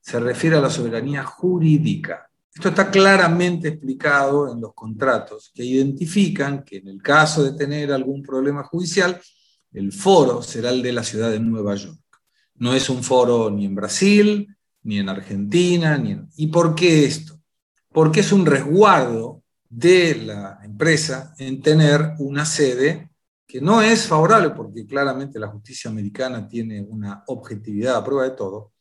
Se 0.00 0.18
refiere 0.18 0.56
a 0.56 0.62
la 0.62 0.70
soberanía 0.70 1.24
jurídica 1.24 2.30
Esto 2.54 2.68
está 2.68 2.88
claramente 2.88 3.66
explicado 3.68 4.52
en 4.52 4.60
los 4.60 4.74
contratos 4.74 5.50
que 5.52 5.64
identifican 5.64 6.62
que 6.62 6.76
en 6.76 6.86
el 6.86 7.02
caso 7.02 7.42
de 7.42 7.52
tener 7.52 7.92
algún 7.92 8.22
problema 8.22 8.62
judicial, 8.62 9.20
el 9.72 9.92
foro 9.92 10.40
será 10.40 10.70
el 10.70 10.80
de 10.80 10.92
la 10.92 11.02
ciudad 11.02 11.30
de 11.30 11.40
Nueva 11.40 11.74
York. 11.74 11.98
No 12.54 12.72
es 12.72 12.88
un 12.88 13.02
foro 13.02 13.50
ni 13.50 13.66
en 13.66 13.74
Brasil, 13.74 14.56
ni 14.84 15.00
en 15.00 15.08
Argentina, 15.08 15.98
ni 15.98 16.12
en... 16.12 16.28
¿Y 16.36 16.46
por 16.46 16.76
qué 16.76 17.04
esto? 17.04 17.40
Porque 17.90 18.20
es 18.20 18.30
un 18.30 18.46
resguardo 18.46 19.42
de 19.68 20.22
la 20.24 20.60
empresa 20.62 21.34
en 21.38 21.60
tener 21.60 22.12
una 22.20 22.44
sede 22.44 23.10
que 23.48 23.60
no 23.60 23.82
es 23.82 24.06
favorable, 24.06 24.50
porque 24.50 24.86
claramente 24.86 25.40
la 25.40 25.48
justicia 25.48 25.90
americana 25.90 26.46
tiene 26.46 26.80
una 26.82 27.24
objetividad 27.26 27.96
a 27.96 28.04
prueba 28.04 28.22
de 28.22 28.36
todo, 28.36 28.72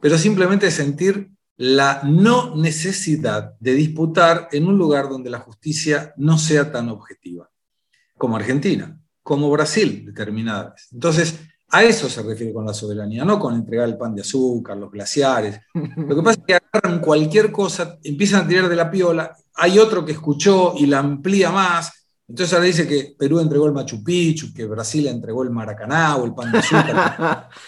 pero 0.00 0.16
simplemente 0.16 0.70
sentir 0.70 1.30
la 1.56 2.02
no 2.04 2.56
necesidad 2.56 3.54
de 3.60 3.74
disputar 3.74 4.48
en 4.52 4.66
un 4.66 4.76
lugar 4.76 5.08
donde 5.08 5.30
la 5.30 5.40
justicia 5.40 6.14
no 6.16 6.38
sea 6.38 6.72
tan 6.72 6.88
objetiva, 6.88 7.50
como 8.16 8.36
Argentina, 8.36 8.98
como 9.22 9.50
Brasil, 9.50 10.04
determinadas. 10.06 10.88
Entonces, 10.92 11.38
a 11.68 11.84
eso 11.84 12.08
se 12.08 12.22
refiere 12.22 12.52
con 12.52 12.66
la 12.66 12.74
soberanía, 12.74 13.24
no 13.24 13.38
con 13.38 13.54
entregar 13.54 13.88
el 13.88 13.96
pan 13.96 14.14
de 14.14 14.20
azúcar, 14.22 14.76
los 14.76 14.90
glaciares. 14.90 15.58
Lo 15.72 16.14
que 16.14 16.22
pasa 16.22 16.40
es 16.40 16.46
que 16.46 16.54
agarran 16.54 17.00
cualquier 17.00 17.50
cosa, 17.50 17.98
empiezan 18.02 18.44
a 18.44 18.48
tirar 18.48 18.68
de 18.68 18.76
la 18.76 18.90
piola, 18.90 19.34
hay 19.54 19.78
otro 19.78 20.04
que 20.04 20.12
escuchó 20.12 20.74
y 20.76 20.86
la 20.86 20.98
amplía 20.98 21.50
más. 21.50 21.90
Entonces 22.28 22.52
ahora 22.52 22.66
dice 22.66 22.86
que 22.86 23.14
Perú 23.18 23.40
entregó 23.40 23.66
el 23.66 23.72
Machu 23.72 24.02
Picchu, 24.02 24.52
que 24.52 24.66
Brasil 24.66 25.06
entregó 25.06 25.42
el 25.42 25.50
Maracaná 25.50 26.16
o 26.16 26.24
el 26.24 26.34
pan 26.34 26.52
de 26.52 26.58
azúcar. 26.58 27.48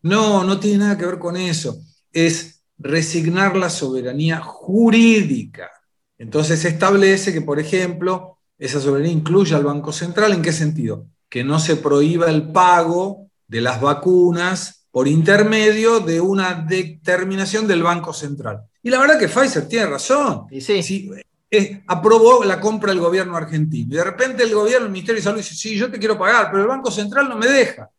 No, 0.00 0.44
no 0.44 0.60
tiene 0.60 0.78
nada 0.78 0.96
que 0.96 1.04
ver 1.04 1.18
con 1.18 1.36
eso. 1.36 1.76
Es 2.12 2.57
resignar 2.78 3.56
la 3.56 3.70
soberanía 3.70 4.40
jurídica. 4.40 5.70
Entonces 6.16 6.60
se 6.60 6.68
establece 6.68 7.32
que, 7.32 7.42
por 7.42 7.58
ejemplo, 7.60 8.38
esa 8.58 8.80
soberanía 8.80 9.12
incluye 9.12 9.54
al 9.54 9.64
Banco 9.64 9.92
Central. 9.92 10.32
¿En 10.32 10.42
qué 10.42 10.52
sentido? 10.52 11.06
Que 11.28 11.44
no 11.44 11.60
se 11.60 11.76
prohíba 11.76 12.30
el 12.30 12.50
pago 12.50 13.28
de 13.46 13.60
las 13.60 13.80
vacunas 13.80 14.86
por 14.90 15.06
intermedio 15.06 16.00
de 16.00 16.20
una 16.20 16.54
determinación 16.54 17.66
del 17.66 17.82
Banco 17.82 18.12
Central. 18.12 18.62
Y 18.82 18.90
la 18.90 18.98
verdad 18.98 19.18
que 19.18 19.28
Pfizer 19.28 19.68
tiene 19.68 19.86
razón. 19.86 20.46
Sí. 20.60 21.10
Eh, 21.50 21.82
aprobó 21.86 22.44
la 22.44 22.60
compra 22.60 22.92
del 22.92 23.00
gobierno 23.00 23.36
argentino. 23.36 23.94
Y 23.94 23.96
de 23.96 24.04
repente 24.04 24.42
el 24.42 24.54
gobierno, 24.54 24.86
el 24.86 24.92
Ministerio 24.92 25.20
de 25.20 25.24
Salud 25.24 25.38
dice, 25.38 25.54
sí, 25.54 25.76
yo 25.76 25.90
te 25.90 25.98
quiero 25.98 26.18
pagar, 26.18 26.50
pero 26.50 26.62
el 26.62 26.68
Banco 26.68 26.90
Central 26.90 27.28
no 27.28 27.36
me 27.36 27.46
deja. 27.46 27.90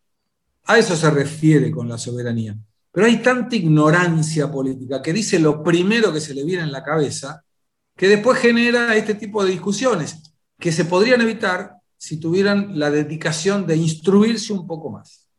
A 0.65 0.77
eso 0.77 0.95
se 0.95 1.09
refiere 1.09 1.71
con 1.71 1.89
la 1.89 1.97
soberanía. 1.97 2.55
Pero 2.91 3.05
hay 3.05 3.17
tanta 3.17 3.55
ignorancia 3.55 4.51
política 4.51 5.01
que 5.01 5.13
dice 5.13 5.39
lo 5.39 5.63
primero 5.63 6.11
que 6.11 6.21
se 6.21 6.33
le 6.33 6.43
viene 6.43 6.63
en 6.63 6.71
la 6.71 6.83
cabeza, 6.83 7.43
que 7.95 8.07
después 8.07 8.39
genera 8.39 8.95
este 8.95 9.15
tipo 9.15 9.43
de 9.43 9.51
discusiones, 9.51 10.33
que 10.57 10.71
se 10.71 10.85
podrían 10.85 11.21
evitar 11.21 11.75
si 11.97 12.19
tuvieran 12.19 12.79
la 12.79 12.89
dedicación 12.89 13.67
de 13.67 13.75
instruirse 13.75 14.53
un 14.53 14.65
poco 14.65 14.89
más. 14.89 15.29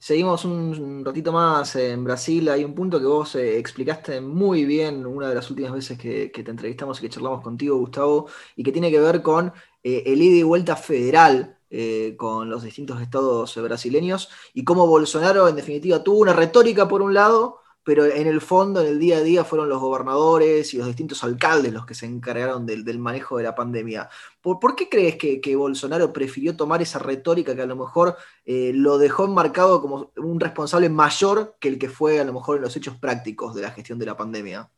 Seguimos 0.00 0.44
un 0.44 1.04
ratito 1.04 1.32
más 1.32 1.74
en 1.74 2.04
Brasil. 2.04 2.48
Hay 2.48 2.64
un 2.64 2.72
punto 2.72 3.00
que 3.00 3.06
vos 3.06 3.34
eh, 3.34 3.58
explicaste 3.58 4.20
muy 4.20 4.64
bien 4.64 5.04
una 5.04 5.28
de 5.28 5.34
las 5.34 5.50
últimas 5.50 5.72
veces 5.72 5.98
que, 5.98 6.30
te 6.32 6.50
entrevistamos 6.50 6.98
y 6.98 7.02
que 7.02 7.08
charlamos 7.08 7.42
contigo, 7.42 7.76
Gustavo, 7.78 8.28
y 8.54 8.62
que 8.62 8.70
tiene 8.70 8.92
que 8.92 9.00
ver 9.00 9.22
con 9.22 9.52
eh, 9.82 10.04
el 10.06 10.22
ida 10.22 10.36
y 10.36 10.42
vuelta 10.44 10.76
federal 10.76 11.57
eh, 11.70 12.14
con 12.16 12.48
los 12.48 12.62
distintos 12.62 13.00
estados 13.00 13.54
brasileños 13.56 14.28
y 14.54 14.64
cómo 14.64 14.86
Bolsonaro 14.86 15.48
en 15.48 15.56
definitiva 15.56 16.02
tuvo 16.02 16.20
una 16.20 16.32
retórica 16.32 16.88
por 16.88 17.02
un 17.02 17.14
lado, 17.14 17.60
pero 17.88 18.04
en 18.04 18.26
el 18.26 18.42
fondo, 18.42 18.82
en 18.82 18.86
el 18.86 18.98
día 18.98 19.16
a 19.16 19.22
día, 19.22 19.44
fueron 19.44 19.70
los 19.70 19.80
gobernadores 19.80 20.74
y 20.74 20.76
los 20.76 20.86
distintos 20.88 21.24
alcaldes 21.24 21.72
los 21.72 21.86
que 21.86 21.94
se 21.94 22.04
encargaron 22.04 22.66
del, 22.66 22.98
manejo 22.98 23.38
de 23.38 23.44
la 23.44 23.54
pandemia. 23.54 24.10
¿Por, 24.42 24.76
qué 24.76 24.90
crees 24.90 25.16
que, 25.16 25.56
Bolsonaro 25.56 26.12
prefirió 26.12 26.54
tomar 26.54 26.82
esa 26.82 26.98
retórica 26.98 27.56
que 27.56 27.62
a 27.62 27.66
lo 27.66 27.76
mejor 27.76 28.16
eh, 28.44 28.72
lo 28.74 28.98
dejó 28.98 29.24
enmarcado 29.24 29.80
como 29.80 30.10
un 30.16 30.38
responsable 30.38 30.90
mayor 30.90 31.56
que 31.58 31.68
el 31.68 31.78
que 31.78 31.88
fue 31.88 32.20
a 32.20 32.24
lo 32.24 32.34
mejor 32.34 32.56
en 32.56 32.62
los 32.64 32.76
hechos 32.76 32.96
prácticos 32.96 33.54
de 33.54 33.62
la 33.62 33.70
gestión 33.70 33.98
de 33.98 34.04
la 34.04 34.16
pandemia? 34.18 34.70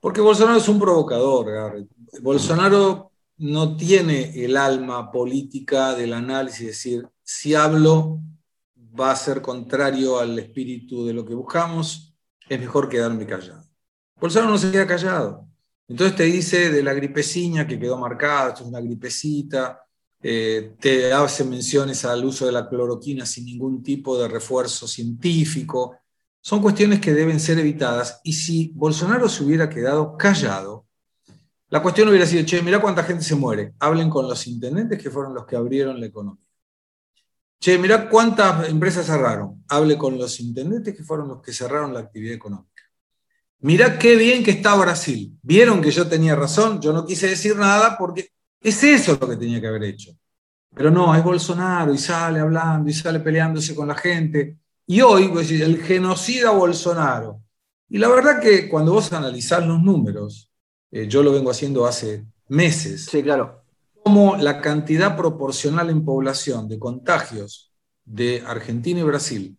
Porque 0.00 0.20
Bolsonaro 0.20 0.58
es 0.58 0.68
un 0.68 0.80
provocador, 0.80 1.50
Garrett. 1.50 1.88
Bolsonaro 2.20 3.12
no 3.38 3.76
tiene 3.76 4.44
el 4.44 4.56
alma 4.56 5.10
política 5.10 5.94
del 5.94 6.12
análisis, 6.12 6.60
es 6.60 6.66
decir, 6.66 7.08
si 7.22 7.54
hablo 7.54 8.20
va 8.98 9.10
a 9.10 9.16
ser 9.16 9.42
contrario 9.42 10.18
al 10.18 10.38
espíritu 10.38 11.04
de 11.04 11.12
lo 11.12 11.24
que 11.24 11.34
buscamos, 11.34 12.14
es 12.48 12.58
mejor 12.58 12.88
quedarme 12.88 13.26
callado. 13.26 13.64
Bolsonaro 14.18 14.52
no 14.52 14.58
se 14.58 14.70
queda 14.70 14.86
callado. 14.86 15.46
Entonces 15.88 16.16
te 16.16 16.24
dice 16.24 16.70
de 16.70 16.82
la 16.82 16.94
gripecina 16.94 17.66
que 17.66 17.78
quedó 17.78 17.98
marcada, 17.98 18.48
esto 18.48 18.62
es 18.62 18.68
una 18.68 18.80
gripecita, 18.80 19.86
eh, 20.22 20.74
te 20.80 21.12
hace 21.12 21.44
menciones 21.44 22.04
al 22.04 22.24
uso 22.24 22.46
de 22.46 22.52
la 22.52 22.68
cloroquina 22.68 23.26
sin 23.26 23.44
ningún 23.44 23.82
tipo 23.82 24.18
de 24.18 24.28
refuerzo 24.28 24.88
científico. 24.88 25.98
Son 26.40 26.62
cuestiones 26.62 27.00
que 27.00 27.12
deben 27.12 27.38
ser 27.38 27.58
evitadas 27.58 28.20
y 28.24 28.32
si 28.32 28.72
Bolsonaro 28.74 29.28
se 29.28 29.44
hubiera 29.44 29.68
quedado 29.68 30.16
callado, 30.16 30.85
la 31.68 31.82
cuestión 31.82 32.08
hubiera 32.08 32.26
sido, 32.26 32.44
che, 32.44 32.62
mirá 32.62 32.80
cuánta 32.80 33.02
gente 33.02 33.24
se 33.24 33.34
muere. 33.34 33.74
Hablen 33.80 34.08
con 34.08 34.28
los 34.28 34.46
intendentes 34.46 35.02
que 35.02 35.10
fueron 35.10 35.34
los 35.34 35.46
que 35.46 35.56
abrieron 35.56 35.98
la 35.98 36.06
economía. 36.06 36.44
Che, 37.58 37.78
mirá 37.78 38.08
cuántas 38.08 38.68
empresas 38.68 39.06
cerraron. 39.06 39.64
Hable 39.68 39.98
con 39.98 40.16
los 40.16 40.38
intendentes 40.40 40.96
que 40.96 41.02
fueron 41.02 41.28
los 41.28 41.42
que 41.42 41.52
cerraron 41.52 41.92
la 41.92 42.00
actividad 42.00 42.34
económica. 42.34 42.82
Mirá 43.60 43.98
qué 43.98 44.16
bien 44.16 44.44
que 44.44 44.52
está 44.52 44.76
Brasil. 44.76 45.36
Vieron 45.42 45.80
que 45.80 45.90
yo 45.90 46.06
tenía 46.06 46.36
razón, 46.36 46.80
yo 46.80 46.92
no 46.92 47.04
quise 47.04 47.28
decir 47.28 47.56
nada 47.56 47.96
porque 47.98 48.30
es 48.60 48.84
eso 48.84 49.18
lo 49.20 49.28
que 49.28 49.36
tenía 49.36 49.60
que 49.60 49.66
haber 49.66 49.84
hecho. 49.84 50.12
Pero 50.74 50.90
no, 50.90 51.14
es 51.14 51.24
Bolsonaro 51.24 51.92
y 51.94 51.98
sale 51.98 52.38
hablando 52.38 52.90
y 52.90 52.92
sale 52.92 53.20
peleándose 53.20 53.74
con 53.74 53.88
la 53.88 53.94
gente. 53.94 54.58
Y 54.86 55.00
hoy, 55.00 55.28
pues, 55.28 55.50
el 55.50 55.82
genocida 55.82 56.50
Bolsonaro. 56.50 57.40
Y 57.88 57.98
la 57.98 58.08
verdad 58.08 58.40
que 58.40 58.68
cuando 58.68 58.92
vos 58.92 59.12
analizás 59.12 59.66
los 59.66 59.82
números, 59.82 60.50
eh, 60.96 61.06
yo 61.08 61.22
lo 61.22 61.30
vengo 61.30 61.50
haciendo 61.50 61.86
hace 61.86 62.24
meses. 62.48 63.04
Sí, 63.04 63.22
claro. 63.22 63.62
Como 64.02 64.36
la 64.36 64.62
cantidad 64.62 65.16
proporcional 65.16 65.90
en 65.90 66.04
población 66.04 66.68
de 66.68 66.78
contagios 66.78 67.72
de 68.04 68.42
Argentina 68.46 69.00
y 69.00 69.02
Brasil 69.02 69.58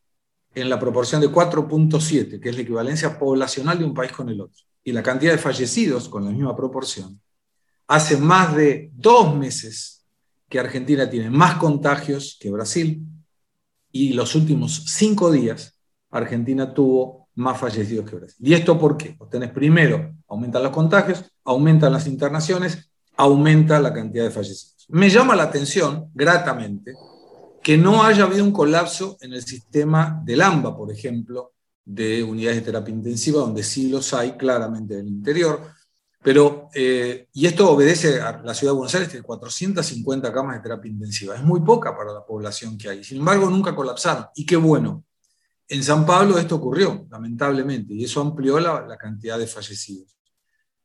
en 0.56 0.70
la 0.70 0.80
proporción 0.80 1.22
de 1.22 1.30
4.7, 1.30 2.40
que 2.40 2.50
es 2.50 2.56
la 2.56 2.62
equivalencia 2.62 3.20
poblacional 3.20 3.78
de 3.78 3.86
un 3.86 3.94
país 3.94 4.12
con 4.12 4.30
el 4.30 4.42
otro, 4.42 4.64
y 4.84 4.92
la 4.92 5.04
cantidad 5.04 5.34
de 5.34 5.38
fallecidos 5.38 6.10
con 6.10 6.26
la 6.26 6.32
misma 6.32 6.56
proporción, 6.56 7.22
hace 7.88 8.18
más 8.18 8.56
de 8.56 8.90
dos 8.96 9.36
meses 9.36 10.06
que 10.50 10.60
Argentina 10.60 11.08
tiene 11.08 11.30
más 11.30 11.58
contagios 11.58 12.38
que 12.40 12.50
Brasil, 12.50 13.06
y 13.92 14.14
los 14.14 14.34
últimos 14.34 14.86
cinco 14.88 15.32
días 15.32 15.78
Argentina 16.10 16.74
tuvo 16.74 17.17
más 17.38 17.60
fallecidos 17.60 18.10
que 18.10 18.16
Brasil. 18.16 18.38
¿Y 18.40 18.54
esto 18.54 18.80
por 18.80 18.98
qué? 18.98 19.16
Pues 19.18 19.30
tenés 19.30 19.52
primero, 19.52 20.16
aumentan 20.28 20.64
los 20.64 20.72
contagios, 20.72 21.24
aumentan 21.46 21.94
las 21.94 22.08
internaciones, 22.08 22.90
aumenta 23.16 23.80
la 23.80 23.94
cantidad 23.94 24.24
de 24.24 24.32
fallecidos. 24.32 24.86
Me 24.90 25.10
llama 25.10 25.36
la 25.36 25.44
atención, 25.44 26.10
gratamente, 26.14 26.96
que 27.62 27.78
no 27.78 28.04
haya 28.04 28.24
habido 28.24 28.44
un 28.44 28.52
colapso 28.52 29.18
en 29.22 29.34
el 29.34 29.44
sistema 29.44 30.22
del 30.24 30.42
AMBA, 30.42 30.76
por 30.76 30.92
ejemplo, 30.92 31.54
de 31.86 32.24
unidades 32.24 32.60
de 32.60 32.66
terapia 32.66 32.94
intensiva, 32.94 33.40
donde 33.40 33.64
sí 33.64 33.90
los 33.90 34.14
hay 34.14 34.32
claramente 34.32 34.96
en 34.96 35.02
el 35.02 35.08
interior. 35.08 35.62
Pero, 36.24 36.70
eh, 36.74 37.28
y 37.34 37.46
esto 37.46 37.70
obedece 37.70 38.20
a 38.20 38.42
la 38.44 38.54
ciudad 38.54 38.74
de 38.74 38.78
Buenos 38.78 38.96
Aires, 38.96 39.10
tiene 39.10 39.26
450 39.26 40.34
camas 40.34 40.56
de 40.56 40.62
terapia 40.64 40.90
intensiva. 40.90 41.36
Es 41.36 41.44
muy 41.44 41.62
poca 41.62 41.96
para 41.96 42.12
la 42.12 42.26
población 42.26 42.78
que 42.78 42.90
hay. 42.90 43.04
Sin 43.04 43.20
embargo, 43.20 43.50
nunca 43.50 43.76
colapsaron. 43.76 44.26
Y 44.36 44.46
qué 44.46 44.56
bueno, 44.56 45.04
en 45.70 45.84
San 45.84 46.06
Pablo 46.06 46.38
esto 46.38 46.56
ocurrió, 46.56 47.08
lamentablemente, 47.10 47.94
y 47.94 48.06
eso 48.06 48.22
amplió 48.22 48.60
la, 48.60 48.98
cantidad 48.98 49.38
de 49.38 49.48
fallecidos. 49.48 50.16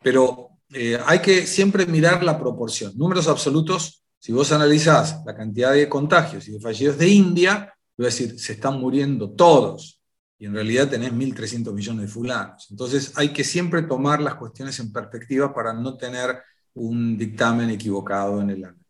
Pero 0.02 0.58
eh, 0.70 0.98
hay 1.06 1.20
que 1.20 1.46
siempre 1.46 1.86
mirar 1.86 2.24
la 2.24 2.38
proporción. 2.38 2.92
Números 2.96 3.28
absolutos, 3.28 4.04
si 4.18 4.32
vos 4.32 4.50
analizás 4.52 5.22
la 5.24 5.34
cantidad 5.34 5.72
de 5.72 5.88
contagios 5.88 6.48
y 6.48 6.52
de 6.52 6.60
fallecidos 6.60 6.98
de 6.98 7.08
India, 7.08 7.72
voy 7.96 8.06
a 8.06 8.10
decir, 8.10 8.38
se 8.38 8.54
están 8.54 8.80
muriendo 8.80 9.30
todos. 9.30 10.00
Y 10.38 10.46
en 10.46 10.54
realidad 10.54 10.88
tenés 10.88 11.12
1.300 11.12 11.72
millones 11.72 12.02
de 12.02 12.08
fulanos. 12.08 12.66
Entonces 12.70 13.12
hay 13.16 13.32
que 13.32 13.44
siempre 13.44 13.82
tomar 13.82 14.20
las 14.20 14.34
cuestiones 14.34 14.78
en 14.80 14.92
perspectiva 14.92 15.54
para 15.54 15.72
no 15.72 15.96
tener 15.96 16.42
un 16.74 17.16
dictamen 17.16 17.70
equivocado 17.70 18.40
en 18.40 18.50
el 18.50 18.64
año. 18.64 18.81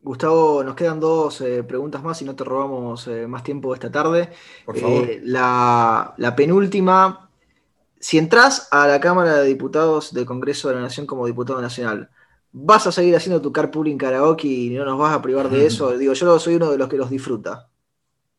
Gustavo, 0.00 0.62
nos 0.62 0.76
quedan 0.76 1.00
dos 1.00 1.40
eh, 1.40 1.64
preguntas 1.64 2.02
más 2.02 2.22
y 2.22 2.24
no 2.24 2.36
te 2.36 2.44
robamos 2.44 3.06
eh, 3.08 3.26
más 3.26 3.42
tiempo 3.42 3.74
esta 3.74 3.90
tarde. 3.90 4.30
Por 4.64 4.78
favor. 4.78 5.04
Eh, 5.10 5.20
la, 5.24 6.34
penúltima, 6.36 7.30
si 7.98 8.16
entras 8.16 8.68
a 8.70 8.86
la 8.86 9.00
Cámara 9.00 9.40
de 9.40 9.48
Diputados 9.48 10.14
del 10.14 10.24
Congreso 10.24 10.68
de 10.68 10.76
la 10.76 10.82
Nación 10.82 11.04
como 11.04 11.26
diputado 11.26 11.60
nacional, 11.60 12.10
¿vas 12.52 12.86
a 12.86 12.92
seguir 12.92 13.16
haciendo 13.16 13.42
tu 13.42 13.52
carpooling 13.52 13.98
karaoke 13.98 14.46
y 14.46 14.70
no 14.70 14.84
nos 14.84 14.98
vas 14.98 15.14
a 15.14 15.20
privar 15.20 15.50
de 15.50 15.66
eso? 15.66 15.96
Digo, 15.98 16.12
yo 16.12 16.38
soy 16.38 16.54
uno 16.54 16.70
de 16.70 16.78
los 16.78 16.88
que 16.88 16.96
los 16.96 17.10
disfruta. 17.10 17.68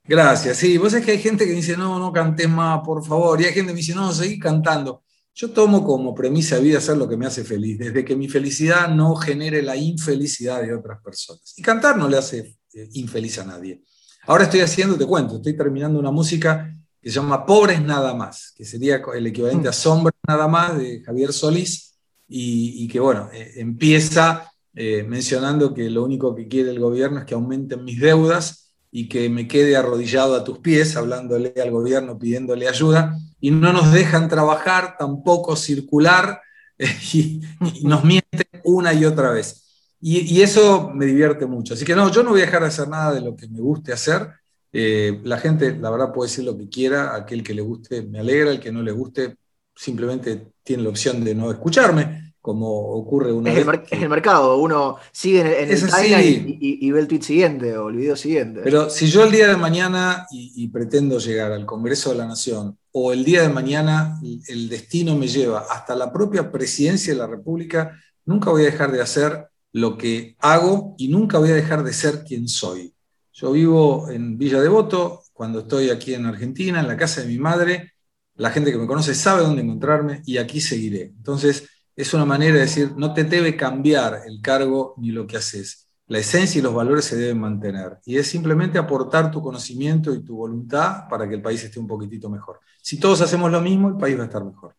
Gracias, 0.06 0.58
sí. 0.58 0.78
Vos 0.78 0.93
es 0.93 1.06
que 1.06 1.12
hay 1.12 1.19
gente 1.19 1.45
que 1.45 1.52
dice, 1.52 1.78
no, 1.78 2.00
no 2.00 2.12
cantes 2.12 2.50
más, 2.50 2.80
por 2.84 3.04
favor. 3.06 3.39
Y 3.39 3.45
hay 3.45 3.54
gente 3.54 3.67
que 3.67 3.74
me 3.74 3.78
dice, 3.78 3.93
no, 3.93 4.12
seguí 4.12 4.39
cantando. 4.39 5.04
Yo 5.39 5.52
tomo 5.52 5.86
como 5.86 6.13
premisa 6.13 6.58
de 6.58 6.63
vida 6.63 6.80
hacer 6.80 6.97
lo 6.97 7.08
que 7.08 7.15
me 7.15 7.25
hace 7.25 7.45
feliz, 7.45 7.80
desde 7.80 8.04
que 8.04 8.13
mi 8.13 8.28
felicidad 8.28 8.93
no 8.93 9.15
genere 9.15 9.62
la 9.62 9.78
infelicidad 9.78 10.62
de 10.62 10.73
otras 10.73 11.02
personas. 11.02 11.54
Y 11.56 11.62
cantar 11.62 11.95
no 11.95 12.10
le 12.10 12.17
hace 12.17 12.58
eh, 12.73 12.89
infeliz 12.91 13.39
a 13.39 13.45
nadie. 13.45 13.82
Ahora 14.28 14.43
estoy 14.43 14.60
haciendo, 14.60 14.97
te 14.97 15.06
cuento, 15.06 15.38
estoy 15.38 15.56
terminando 15.56 15.97
una 15.97 16.12
música 16.12 16.75
que 17.02 17.10
se 17.10 17.15
llama 17.15 17.45
Pobres 17.45 17.82
Nada 17.82 18.13
Más, 18.13 18.52
que 18.54 18.65
sería 18.65 19.02
el 19.15 19.28
equivalente 19.28 19.69
a 19.69 19.71
Sombras 19.71 20.13
Nada 20.28 20.49
Más 20.49 20.78
de 20.78 21.02
Javier 21.04 21.32
Solís, 21.32 21.97
y, 22.28 22.86
que 22.89 22.99
bueno, 22.99 23.30
eh, 23.32 23.54
empieza 23.56 24.52
eh, 24.75 25.04
mencionando 25.08 25.73
que 25.73 25.89
lo 25.89 26.04
único 26.04 26.36
que 26.36 26.49
quiere 26.49 26.71
el 26.71 26.82
gobierno 26.82 27.19
es 27.19 27.25
que 27.25 27.36
aumenten 27.36 27.86
mis 27.86 28.02
deudas 28.02 28.73
y 28.91 29.08
que 29.08 29.30
me 29.30 29.47
quede 29.47 29.78
arrodillado 29.78 30.36
a 30.36 30.43
tus 30.43 30.60
pies, 30.60 30.97
hablándole 30.97 31.54
al 31.63 31.71
gobierno, 31.71 32.19
pidiéndole 32.19 32.67
ayuda, 32.67 33.17
y 33.39 33.52
no 33.52 33.73
nos 33.73 33.91
dejan 33.91 34.30
trabajar, 34.30 34.95
tampoco 34.97 35.56
circular, 35.56 36.41
y, 37.13 37.41
nos 37.84 38.04
mienten 38.04 38.47
una 38.63 38.93
y 38.93 39.06
otra 39.06 39.32
vez. 39.32 39.65
Y, 40.02 40.41
eso 40.41 40.91
me 40.93 41.06
divierte 41.06 41.45
mucho. 41.45 41.73
Así 41.73 41.86
que 41.86 41.95
no, 41.95 42.12
yo 42.12 42.23
no 42.23 42.32
voy 42.32 42.41
a 42.41 42.45
dejar 42.45 42.62
de 42.62 42.67
hacer 42.67 42.88
nada 42.88 43.13
de 43.13 43.21
lo 43.21 43.36
que 43.36 43.47
me 43.47 43.60
guste 43.60 43.91
hacer. 43.91 44.30
Eh, 44.71 45.19
la 45.23 45.38
gente, 45.38 45.75
la 45.75 45.89
verdad, 45.89 46.13
puede 46.13 46.30
decir 46.30 46.45
lo 46.45 46.58
que 46.58 46.69
quiera. 46.69 47.15
Aquel 47.15 47.43
que 47.43 47.54
le 47.54 47.62
guste 47.62 48.04
me 48.04 48.19
alegra, 48.19 48.52
el 48.52 48.60
que 48.60 48.71
no 48.71 48.82
le 48.82 48.91
guste 48.91 49.36
simplemente 49.75 50.54
tiene 50.63 50.84
la 50.84 50.89
opción 50.89 51.23
de 51.23 51.36
no 51.36 51.52
escucharme 51.52 52.29
como 52.41 52.67
ocurre 52.93 53.32
una 53.32 53.52
es 53.52 53.65
vez. 53.65 53.80
El 53.91 53.97
es 53.97 54.04
el 54.04 54.10
mercado, 54.10 54.58
uno 54.58 54.97
sigue 55.12 55.63
en, 55.63 55.69
el 55.69 55.80
timeline 55.80 56.58
y, 56.60 56.91
ve 56.91 56.99
el 56.99 57.08
tweet 57.08 57.21
siguiente 57.21 57.78
o 57.78 57.89
el 57.89 57.97
video 57.97 58.15
siguiente. 58.15 58.62
Pero 58.63 58.89
si 58.89 59.08
yo 59.08 59.23
el 59.23 59.32
día 59.32 59.47
de 59.47 59.58
mañana, 59.58 60.25
y, 60.32 60.67
pretendo 60.69 61.19
llegar 61.19 61.52
al 61.52 61.65
Congreso 61.65 62.12
de 62.12 62.17
la 62.17 62.28
Nación, 62.28 62.78
o 62.91 63.12
el 63.12 63.23
día 63.23 63.41
de 63.41 63.49
mañana 63.49 64.19
el 64.47 64.69
destino 64.69 65.15
me 65.15 65.28
lleva 65.28 65.65
hasta 65.69 65.95
la 65.95 66.12
propia 66.12 66.52
presidencia 66.52 67.13
de 67.13 67.19
la 67.19 67.28
República, 67.28 67.99
nunca 68.25 68.52
voy 68.52 68.63
a 68.63 68.71
dejar 68.71 68.91
de 68.91 69.02
hacer 69.02 69.47
lo 69.71 69.97
que 69.97 70.36
hago 70.39 70.95
y 70.97 71.10
nunca 71.10 71.38
voy 71.38 71.49
a 71.49 71.56
dejar 71.56 71.84
de 71.84 71.93
ser 71.93 72.23
quien 72.23 72.47
soy. 72.47 72.93
Yo 73.34 73.52
vivo 73.52 74.10
en 74.10 74.38
Villa 74.38 74.60
Devoto, 74.60 75.23
cuando 75.34 75.60
estoy 75.60 75.89
aquí 75.89 76.13
en 76.13 76.25
Argentina, 76.25 76.80
en 76.80 76.88
la 76.88 76.97
casa 76.97 77.21
de 77.21 77.28
mi 77.28 77.38
madre, 77.38 77.93
la 78.36 78.52
gente 78.52 78.71
que 78.71 78.78
me 78.78 78.88
conoce 78.88 79.13
sabe 79.13 79.43
dónde 79.43 79.62
encontrarme 79.62 80.21
y 80.25 80.38
aquí 80.38 80.62
seguiré. 80.62 81.13
Entonces, 81.15 81.67
es 81.99 82.13
una 82.13 82.23
manera 82.23 82.53
de 82.53 82.62
decir, 82.62 82.93
no 82.95 83.13
te 83.13 83.25
debe 83.25 83.57
cambiar 83.57 84.21
el 84.25 84.41
cargo 84.41 84.93
ni 84.95 85.12
lo 85.12 85.27
que 85.27 85.35
haces. 85.35 85.89
La 86.07 86.19
esencia 86.19 86.57
y 86.57 86.62
los 86.62 86.73
valores 86.73 87.03
se 87.03 87.17
deben 87.17 87.41
mantener. 87.41 87.99
Y 88.05 88.17
es 88.17 88.25
simplemente 88.25 88.79
aportar 88.79 89.29
tu 89.29 89.41
conocimiento 89.41 90.13
y 90.13 90.23
tu 90.23 90.38
voluntad 90.38 91.09
para 91.09 91.27
que 91.27 91.35
el 91.35 91.41
país 91.41 91.62
esté 91.62 91.77
un 91.77 91.88
poquitito 91.88 92.29
mejor. 92.29 92.62
Si 92.81 93.01
todos 93.01 93.19
hacemos 93.19 93.51
lo 93.51 93.59
mismo, 93.59 93.89
el 93.89 93.97
país 93.97 94.17
va 94.17 94.21
a 94.21 94.27
estar 94.27 94.45
mejor. 94.45 94.73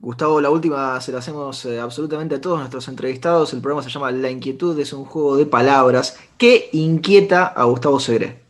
Gustavo, 0.00 0.40
la 0.40 0.50
última 0.50 1.00
se 1.00 1.12
la 1.12 1.18
hacemos 1.18 1.64
eh, 1.66 1.78
absolutamente 1.78 2.34
a 2.34 2.40
todos 2.40 2.58
nuestros 2.58 2.88
entrevistados. 2.88 3.52
El 3.52 3.60
programa 3.60 3.84
se 3.84 3.90
llama 3.90 4.10
La 4.10 4.28
Inquietud, 4.28 4.76
es 4.80 4.92
un 4.92 5.04
juego 5.04 5.36
de 5.36 5.46
palabras. 5.46 6.16
¿Qué 6.36 6.68
inquieta 6.72 7.46
a 7.46 7.62
Gustavo 7.62 8.00
Segre? 8.00 8.42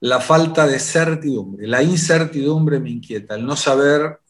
La 0.00 0.18
falta 0.18 0.66
de 0.66 0.78
certidumbre, 0.78 1.68
la 1.68 1.82
incertidumbre 1.82 2.80
me 2.80 2.88
inquieta, 2.88 3.34
el 3.34 3.44
no 3.44 3.54
saber 3.54 4.21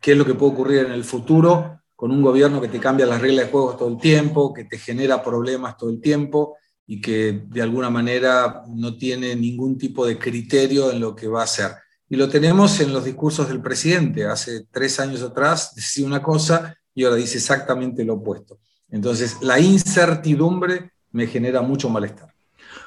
qué 0.00 0.12
es 0.12 0.18
lo 0.18 0.24
que 0.24 0.34
puede 0.34 0.52
ocurrir 0.52 0.78
en 0.86 0.92
el 0.92 1.04
futuro 1.04 1.78
con 1.98 2.12
un 2.12 2.22
gobierno 2.22 2.60
que 2.60 2.68
te 2.68 2.78
cambia 2.78 3.06
las 3.06 3.20
reglas 3.20 3.46
de 3.46 3.50
juego 3.50 3.76
todo 3.76 3.88
el 3.88 3.98
tiempo, 3.98 4.54
que 4.54 4.64
te 4.64 4.78
genera 4.78 5.20
problemas 5.22 5.76
todo 5.76 5.90
el 5.90 6.00
tiempo 6.00 6.56
y 6.86 7.00
que 7.00 7.42
de 7.48 7.60
alguna 7.60 7.90
manera 7.90 8.62
no 8.68 8.96
tiene 8.96 9.34
ningún 9.34 9.76
tipo 9.76 10.06
de 10.06 10.16
criterio 10.16 10.92
en 10.92 11.00
lo 11.00 11.16
que 11.16 11.26
va 11.26 11.40
a 11.40 11.44
hacer. 11.44 11.72
Y 12.08 12.14
lo 12.14 12.28
tenemos 12.28 12.78
en 12.78 12.92
los 12.92 13.04
discursos 13.04 13.48
del 13.48 13.60
presidente. 13.60 14.24
Hace 14.24 14.66
tres 14.70 15.00
años 15.00 15.22
atrás 15.22 15.74
decía 15.74 16.06
una 16.06 16.22
cosa 16.22 16.74
y 16.94 17.04
ahora 17.04 17.16
dice 17.16 17.38
exactamente 17.38 18.04
lo 18.04 18.14
opuesto. 18.14 18.60
Entonces, 18.90 19.38
la 19.42 19.58
incertidumbre 19.58 20.92
me 21.10 21.26
genera 21.26 21.62
mucho 21.62 21.88
malestar. 21.88 22.32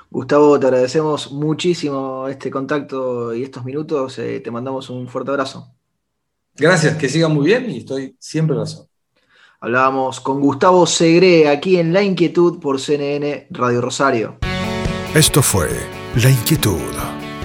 Gustavo, 0.10 0.60
te 0.60 0.67
agradecemos 0.67 1.32
muchísimo 1.32 2.28
este 2.28 2.50
contacto 2.50 3.34
y 3.36 3.43
estos 3.43 3.65
minutos. 3.65 4.17
Eh, 4.19 4.39
te 4.39 4.52
mandamos 4.52 4.89
un 4.89 5.08
fuerte 5.08 5.32
abrazo. 5.32 5.76
Gracias, 6.62 6.95
que 6.95 7.10
siga 7.10 7.28
muy 7.28 7.47
bien 7.47 7.69
y 7.71 7.80
estoy 7.80 8.15
siempre 8.19 8.56
razón. 8.56 8.86
Hablábamos 9.60 10.19
con 10.19 10.39
Gustavo 10.39 10.86
Segre 10.86 11.50
aquí 11.50 11.78
en 11.78 11.91
La 11.91 12.04
Inquietud 12.04 12.60
por 12.60 12.80
CNN 12.80 13.47
Radio 13.50 13.82
Rosario. 13.82 14.38
Esto 15.15 15.41
fue 15.41 15.69
La 16.15 16.30
Inquietud 16.30 16.78